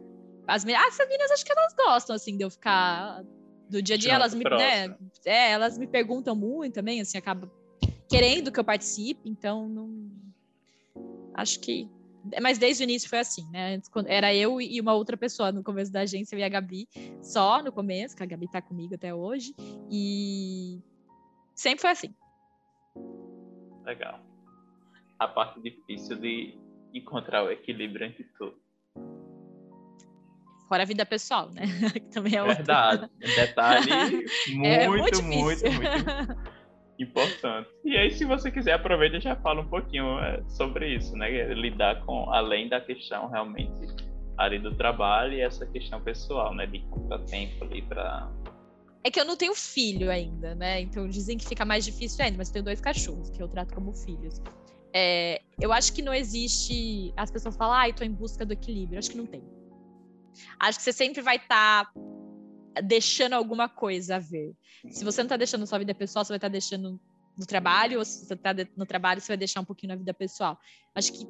[0.47, 3.23] as, ah, as meninas, acho que elas gostam, assim, de eu ficar
[3.69, 4.13] do dia a dia.
[4.13, 7.51] Elas me, né, é, elas me perguntam muito também, assim, acaba
[8.09, 10.09] querendo que eu participe, então não...
[11.33, 11.88] Acho que
[12.41, 13.80] mas desde o início foi assim, né?
[14.05, 16.88] Era eu e uma outra pessoa no começo da agência, eu e a Gabi,
[17.21, 19.55] só no começo, que a Gabi tá comigo até hoje.
[19.89, 20.82] E
[21.55, 22.15] sempre foi assim.
[23.86, 24.19] Legal.
[25.19, 26.57] A parte difícil de
[26.93, 28.57] encontrar o equilíbrio entre tudo.
[30.67, 31.63] Fora a vida pessoal, né?
[31.93, 33.03] que também é Verdade.
[33.03, 33.36] Outra...
[33.36, 33.89] Detalhe
[34.53, 36.47] muito, é muito, muito, muito
[36.99, 37.69] importante.
[37.85, 41.53] E aí, se você quiser, aproveita e já fala um pouquinho é, sobre isso, né?
[41.53, 43.71] Lidar com, além da questão realmente
[44.37, 46.65] ali do trabalho e essa questão pessoal, né?
[46.65, 48.29] De encontrar tempo ali para
[49.07, 50.81] é que eu não tenho filho ainda, né?
[50.81, 53.73] Então dizem que fica mais difícil ainda, mas eu tenho dois cachorros que eu trato
[53.73, 54.41] como filhos.
[54.93, 57.13] É, eu acho que não existe.
[57.15, 58.99] As pessoas falam, ah, eu tô em busca do equilíbrio.
[58.99, 59.41] Acho que não tem.
[60.59, 61.91] Acho que você sempre vai estar tá
[62.82, 64.55] deixando alguma coisa a ver.
[64.89, 66.99] Se você não está deixando sua vida pessoal, você vai estar tá deixando
[67.38, 70.13] no trabalho, ou se você está no trabalho, você vai deixar um pouquinho na vida
[70.13, 70.59] pessoal.
[70.95, 71.28] Acho que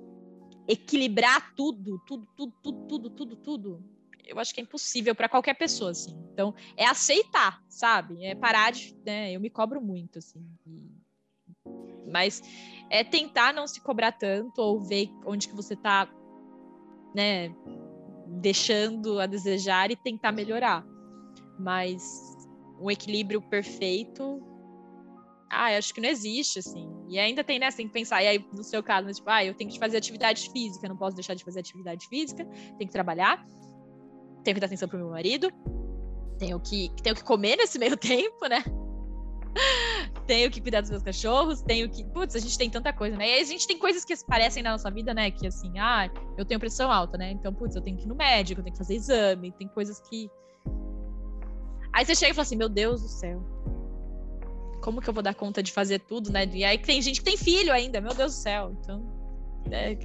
[0.68, 5.54] equilibrar tudo, tudo, tudo, tudo, tudo, tudo, tudo, eu acho que é impossível para qualquer
[5.54, 6.16] pessoa, assim.
[6.34, 8.24] Então, é aceitar, sabe?
[8.26, 9.32] É parar de, né?
[9.32, 10.45] Eu me cobro muito, assim.
[12.12, 12.41] Mas
[12.89, 16.10] é tentar não se cobrar tanto ou ver onde que você está,
[17.16, 17.56] né?
[18.28, 20.86] Deixando a desejar e tentar melhorar
[21.60, 22.38] mas
[22.80, 24.41] um equilíbrio perfeito,
[25.49, 26.88] ah, acho que não existe, assim.
[27.08, 29.43] E ainda tem, né, tem que pensar, e aí, no seu caso, né, tipo, ah,
[29.43, 32.91] eu tenho que fazer atividade física, não posso deixar de fazer atividade física, tenho que
[32.91, 33.45] trabalhar,
[34.43, 35.49] tenho que dar atenção pro meu marido,
[36.38, 38.64] tenho que, tenho que comer nesse meio tempo, né?
[40.28, 42.03] tenho que cuidar dos meus cachorros, tenho que.
[42.03, 43.39] Putz, a gente tem tanta coisa, né?
[43.39, 45.32] E a gente tem coisas que aparecem na nossa vida, né?
[45.32, 47.32] Que assim, ah, eu tenho pressão alta, né?
[47.32, 49.99] Então, putz, eu tenho que ir no médico, eu tenho que fazer exame, tem coisas
[50.01, 50.30] que
[51.98, 53.41] Aí você chega e fala assim: Meu Deus do céu.
[54.84, 56.45] Como que eu vou dar conta de fazer tudo, né?
[56.54, 58.72] E aí tem gente que tem filho ainda, meu Deus do céu.
[58.80, 59.04] Então.
[59.72, 59.98] É,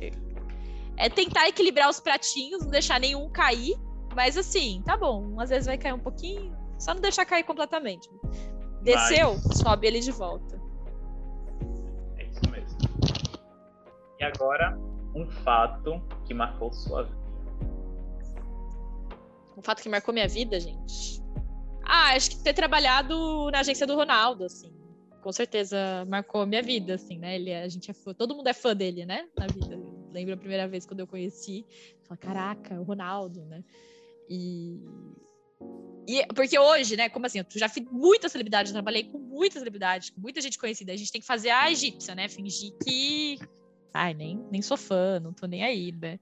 [0.97, 3.79] é tentar equilibrar os pratinhos, não deixar nenhum cair.
[4.17, 5.39] Mas assim, tá bom.
[5.39, 8.09] Às vezes vai cair um pouquinho, só não deixar cair completamente.
[8.81, 10.59] Desceu, sobe ele de volta.
[12.17, 12.79] É isso mesmo.
[14.19, 14.79] E agora,
[15.15, 17.23] um fato que marcou sua vida.
[19.59, 21.22] Um fato que marcou minha vida, gente.
[21.85, 24.73] Ah, acho que ter trabalhado na agência do Ronaldo, assim.
[25.23, 27.37] Com certeza marcou a minha vida, assim, né?
[27.37, 29.27] Ele, é, a gente é fã, todo mundo é fã dele, né?
[29.39, 29.79] Na vida.
[30.13, 31.65] lembro a primeira vez quando eu conheci,
[32.07, 33.63] falei, caraca, o Ronaldo, né?
[34.29, 34.81] E,
[36.09, 39.59] e porque hoje, né, como assim, eu já fiz muitas celebridades, eu trabalhei com muitas
[39.59, 40.93] celebridades, com muita gente conhecida.
[40.93, 42.29] A gente tem que fazer a egípcia, né?
[42.29, 43.39] Fingir que
[43.95, 46.19] ai, nem, nem sou fã, não tô nem aí, né?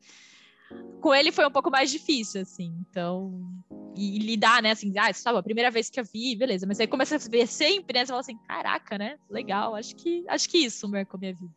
[1.01, 3.41] Com ele foi um pouco mais difícil, assim, então.
[3.97, 6.79] E, e lidar, né, assim, ah, sabe, a primeira vez que eu vi, beleza, mas
[6.79, 8.05] aí começa a ver sempre, né?
[8.05, 9.19] Você fala assim, caraca, né?
[9.29, 11.55] Legal, acho que, acho que isso marcou minha vida.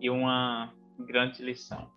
[0.00, 1.90] E uma grande lição.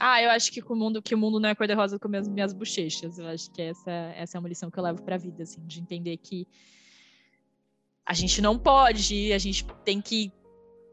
[0.00, 2.52] Ah, eu acho que o mundo, que o mundo não é cor-de-rosa com minhas, minhas
[2.52, 3.18] bochechas.
[3.18, 5.80] Eu acho que essa, essa é uma lição que eu levo pra vida, assim, de
[5.80, 6.46] entender que
[8.06, 10.32] a gente não pode, a gente tem que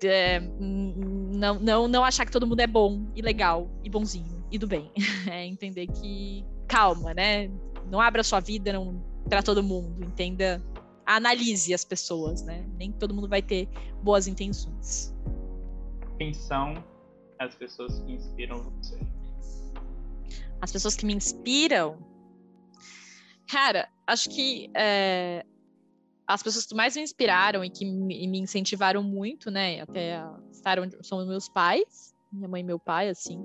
[0.04, 4.58] é, não, não, não achar que todo mundo é bom e legal e bonzinho e
[4.58, 4.92] do bem.
[5.30, 7.50] É entender que calma, né?
[7.90, 10.04] Não abra sua vida não para todo mundo.
[10.04, 10.64] Entenda,
[11.06, 12.66] analise as pessoas, né?
[12.78, 13.68] Nem todo mundo vai ter
[14.02, 15.14] boas intenções.
[16.18, 16.84] Quem são
[17.40, 18.98] as pessoas que inspiram você?
[20.62, 21.98] As pessoas que me inspiram,
[23.48, 25.46] cara, acho que é,
[26.28, 30.22] as pessoas que mais me inspiraram e que me incentivaram muito, né, até
[30.52, 33.44] estar onde são meus pais, minha mãe e meu pai, assim,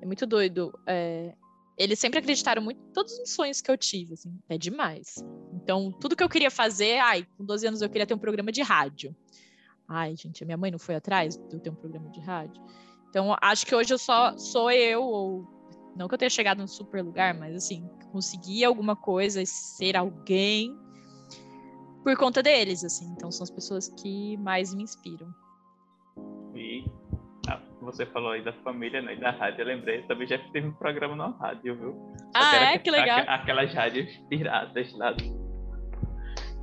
[0.00, 0.72] é muito doido.
[0.86, 1.34] É,
[1.78, 5.22] eles sempre acreditaram muito em todos os sonhos que eu tive, assim, é demais.
[5.52, 8.50] Então, tudo que eu queria fazer, ai, com 12 anos eu queria ter um programa
[8.50, 9.14] de rádio.
[9.86, 12.62] Ai, gente, a minha mãe não foi atrás de eu ter um programa de rádio.
[13.10, 15.46] Então, acho que hoje eu só sou eu, ou
[15.94, 20.74] não que eu tenha chegado num super lugar, mas assim, conseguir alguma coisa, ser alguém
[22.06, 23.04] por conta deles, assim.
[23.16, 25.26] Então são as pessoas que mais me inspiram.
[26.54, 26.84] E
[27.48, 29.14] ah, você falou aí da família, né?
[29.14, 31.92] E da rádio, eu lembrei, também já teve um programa na rádio, viu?
[32.30, 32.78] Só ah, é?
[32.78, 33.24] Que, que legal.
[33.26, 35.16] aquelas rádios piratas lá.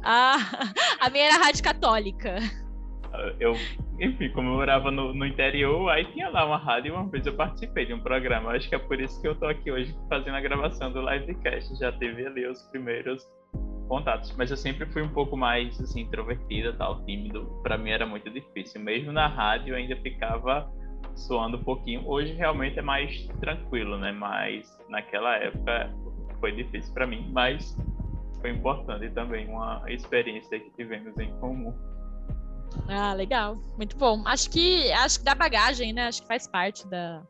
[0.05, 0.37] Ah,
[1.01, 2.37] a minha era rádio católica.
[3.37, 3.51] Eu,
[3.99, 7.25] enfim, como eu morava no, no interior, aí tinha lá uma rádio e uma vez
[7.25, 8.51] eu participei de um programa.
[8.51, 11.77] Acho que é por isso que eu tô aqui hoje fazendo a gravação do livecast.
[11.77, 13.21] Já teve ali os primeiros
[13.93, 17.45] contatos, mas eu sempre fui um pouco mais assim introvertida, tal, tímido.
[17.61, 18.81] Para mim era muito difícil.
[18.81, 20.67] Mesmo na rádio eu ainda ficava
[21.15, 22.01] suando um pouquinho.
[22.07, 24.11] Hoje realmente é mais tranquilo, né?
[24.11, 25.93] Mas naquela época
[26.39, 27.77] foi difícil para mim, mas
[28.41, 31.71] foi importante também uma experiência que tivemos em comum.
[32.89, 34.23] Ah, legal, muito bom.
[34.25, 36.07] Acho que acho que da bagagem, né?
[36.07, 37.21] Acho que faz parte da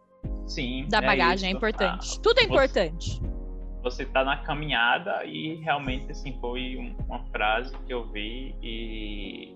[0.48, 2.16] Sim, da é bagagem, é, é importante.
[2.16, 3.22] Ah, Tudo é importante
[3.84, 9.56] você está na caminhada e realmente assim foi uma frase que eu vi e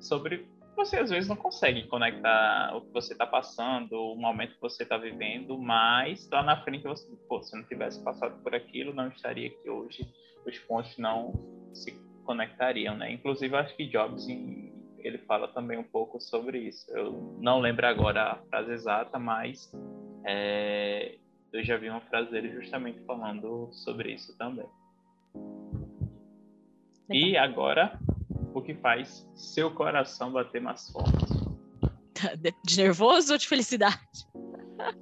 [0.00, 0.46] sobre
[0.76, 4.82] você às vezes não consegue conectar o que você está passando, o momento que você
[4.82, 9.08] está vivendo, mas lá na frente você, pô, se não tivesse passado por aquilo, não
[9.08, 10.08] estaria aqui hoje,
[10.46, 11.32] os pontos não
[11.72, 11.92] se
[12.24, 13.12] conectariam, né?
[13.12, 14.26] Inclusive acho que Jobs
[14.98, 16.90] ele fala também um pouco sobre isso.
[16.90, 19.70] Eu não lembro agora a frase exata, mas
[20.24, 21.16] é,
[21.52, 24.66] eu já vi uma frase dele justamente falando sobre isso também.
[27.10, 27.98] E agora,
[28.54, 31.40] o que faz seu coração bater mais forte?
[32.64, 33.98] De nervoso ou de felicidade?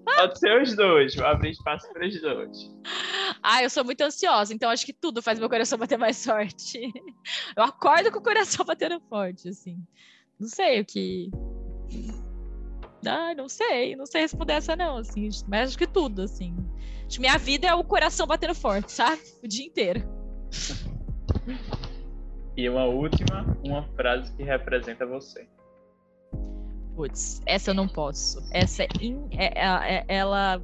[0.05, 2.75] Pode ser os dois, vou abrir espaço para os dois.
[3.43, 6.93] Ah, eu sou muito ansiosa, então acho que tudo faz meu coração bater mais forte.
[7.57, 9.79] Eu acordo com o coração batendo forte, assim.
[10.41, 11.31] Não sei o que
[13.09, 16.55] ah, não sei, não sei responder essa não, assim, mas acho que tudo, assim.
[17.07, 19.21] Acho minha vida é o coração batendo forte, sabe?
[19.43, 20.03] O dia inteiro.
[22.57, 25.49] E uma última, uma frase que representa você.
[26.95, 28.39] Putz, essa eu não posso.
[28.53, 30.61] Essa é, in, é, é, é ela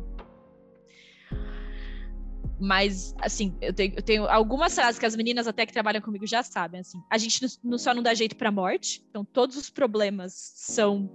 [2.58, 6.26] mas, assim, eu tenho, eu tenho, algumas frases que as meninas até que trabalham comigo
[6.26, 6.98] já sabem, assim.
[7.10, 11.10] A gente não, só não dá jeito para morte, então todos os problemas são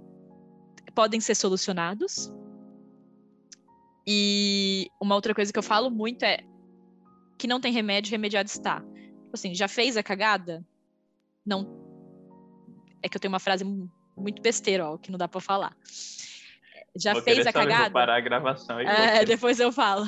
[1.00, 2.30] podem ser solucionados.
[4.06, 6.40] E uma outra coisa que eu falo muito é
[7.38, 8.80] que não tem remédio, remediado está.
[8.80, 10.62] Tipo assim, já fez a cagada?
[11.46, 11.66] Não.
[13.02, 13.64] É que eu tenho uma frase
[14.14, 15.74] muito besteira, ó, que não dá para falar.
[16.94, 17.84] Já vou fez a cagada?
[17.84, 18.78] Vou parar a gravação.
[18.78, 20.06] É, depois eu falo.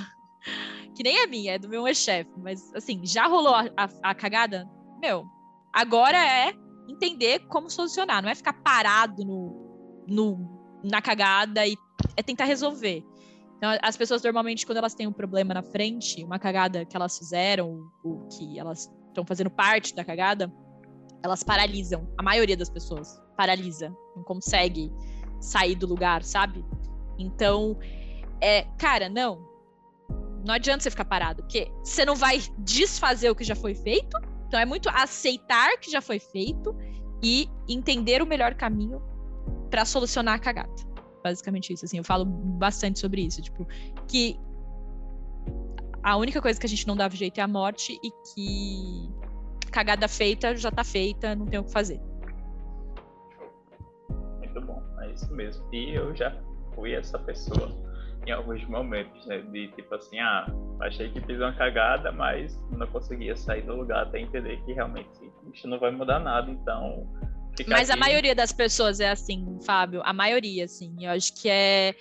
[0.95, 2.31] Que nem a minha, é do meu ex-chefe.
[2.37, 4.69] Mas, assim, já rolou a, a, a cagada?
[5.01, 5.25] Meu,
[5.73, 6.53] agora é
[6.87, 11.77] entender como solucionar, não é ficar parado no, no na cagada e
[12.17, 13.05] é tentar resolver.
[13.57, 17.17] Então, as pessoas normalmente, quando elas têm um problema na frente, uma cagada que elas
[17.17, 20.53] fizeram, ou que elas estão fazendo parte da cagada,
[21.23, 22.09] elas paralisam.
[22.19, 24.93] A maioria das pessoas paralisa, não consegue
[25.41, 26.65] sair do lugar, sabe?
[27.19, 27.79] Então,
[28.41, 29.49] é, cara, não.
[30.45, 34.17] Não adianta você ficar parado, porque você não vai desfazer o que já foi feito.
[34.49, 36.77] Então, é muito aceitar que já foi feito
[37.23, 39.01] e entender o melhor caminho
[39.73, 40.71] para solucionar a cagada.
[41.25, 41.87] basicamente isso.
[41.87, 43.67] Assim, eu falo bastante sobre isso, tipo,
[44.07, 44.39] que
[46.03, 49.09] a única coisa que a gente não dava jeito é a morte e que
[49.71, 51.99] cagada feita já tá feita, não tem o que fazer.
[54.39, 55.65] Muito bom, é isso mesmo.
[55.73, 56.37] E eu já
[56.75, 57.73] fui essa pessoa
[58.27, 59.39] em alguns momentos, né?
[59.39, 60.47] De tipo assim, ah,
[60.81, 65.09] achei que fiz uma cagada, mas não conseguia sair do lugar até entender que realmente
[65.55, 67.09] isso não vai mudar nada, então.
[67.69, 67.93] Mas aqui...
[67.93, 70.95] a maioria das pessoas é assim, Fábio, a maioria, assim.
[71.01, 71.95] Eu acho que é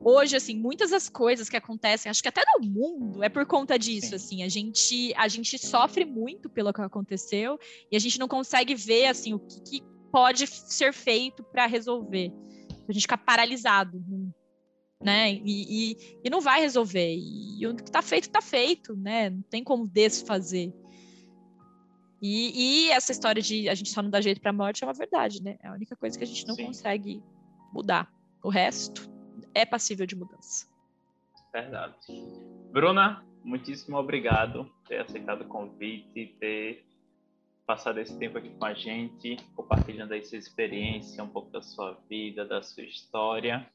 [0.00, 3.78] hoje, assim, muitas das coisas que acontecem, acho que até no mundo, é por conta
[3.78, 4.14] disso, Sim.
[4.14, 7.58] assim, a gente, a gente sofre muito pelo que aconteceu
[7.90, 9.82] e a gente não consegue ver, assim, o que, que
[10.12, 12.32] pode ser feito para resolver.
[12.88, 14.02] A gente fica paralisado,
[15.02, 15.32] né?
[15.32, 17.16] E, e, e, não vai resolver.
[17.16, 19.30] E o que está feito, está feito, né?
[19.30, 20.72] Não tem como desfazer.
[22.20, 24.86] E, e, essa história de a gente só não dá jeito para a morte é
[24.86, 25.58] uma verdade, né?
[25.62, 26.66] É a única coisa que a gente não Sim.
[26.66, 27.22] consegue
[27.72, 28.10] mudar.
[28.42, 29.10] O resto
[29.54, 30.66] é passível de mudança.
[31.52, 31.94] Verdade.
[32.72, 36.86] Bruna, muitíssimo obrigado por ter aceitado o convite, ter
[37.66, 41.98] passado esse tempo aqui com a gente, compartilhando aí sua experiência, um pouco da sua
[42.08, 43.66] vida, da sua história.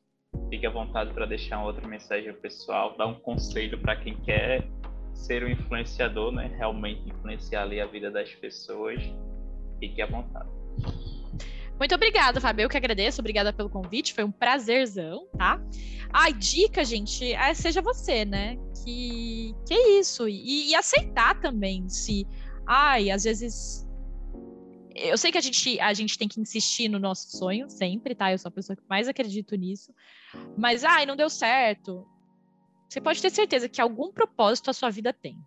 [0.50, 4.66] Fique à vontade para deixar outra mensagem pessoal, dar um conselho para quem quer
[5.22, 6.52] ser um influenciador, né?
[6.58, 9.02] Realmente influenciar ali a vida das pessoas.
[9.80, 10.50] Fique à vontade.
[11.78, 12.64] Muito obrigada, Fábio.
[12.64, 13.22] Eu que agradeço.
[13.22, 14.14] Obrigada pelo convite.
[14.14, 15.60] Foi um prazerzão, tá?
[16.14, 18.58] A dica, gente, é seja você, né?
[18.84, 20.28] Que, que é isso.
[20.28, 22.28] E, e aceitar também se.
[22.68, 23.88] Ai, às vezes.
[24.94, 28.32] Eu sei que a gente, a gente tem que insistir no nosso sonho sempre, tá?
[28.32, 29.94] Eu sou a pessoa que mais acredito nisso.
[30.58, 32.06] Mas, ai, não deu certo.
[32.92, 35.38] Você pode ter certeza que algum propósito a sua vida tem.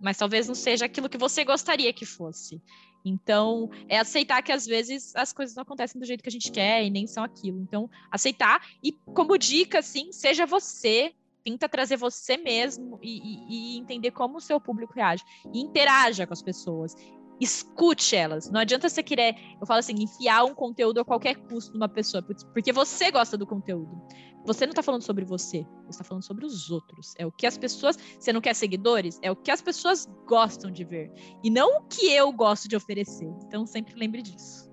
[0.00, 2.62] Mas talvez não seja aquilo que você gostaria que fosse.
[3.04, 6.52] Então, é aceitar que às vezes as coisas não acontecem do jeito que a gente
[6.52, 7.60] quer e nem são aquilo.
[7.60, 11.12] Então, aceitar e, como dica, assim, seja você,
[11.44, 15.24] tenta trazer você mesmo e, e, e entender como o seu público reage.
[15.52, 16.94] E interaja com as pessoas
[17.40, 18.48] escute elas.
[18.50, 22.22] Não adianta você querer, eu falo assim, enfiar um conteúdo a qualquer custo numa pessoa,
[22.22, 24.00] porque você gosta do conteúdo.
[24.44, 27.14] Você não está falando sobre você, você está falando sobre os outros.
[27.16, 27.96] É o que as pessoas.
[27.96, 29.18] Você não quer seguidores?
[29.22, 31.12] É o que as pessoas gostam de ver.
[31.44, 33.28] E não o que eu gosto de oferecer.
[33.46, 34.70] Então sempre lembre disso.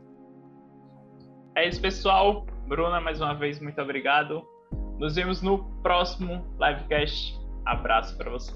[1.56, 2.46] É isso, pessoal.
[2.68, 4.44] Bruna, mais uma vez, muito obrigado.
[4.98, 7.38] Nos vemos no próximo livecast.
[7.66, 8.54] Abraço para você.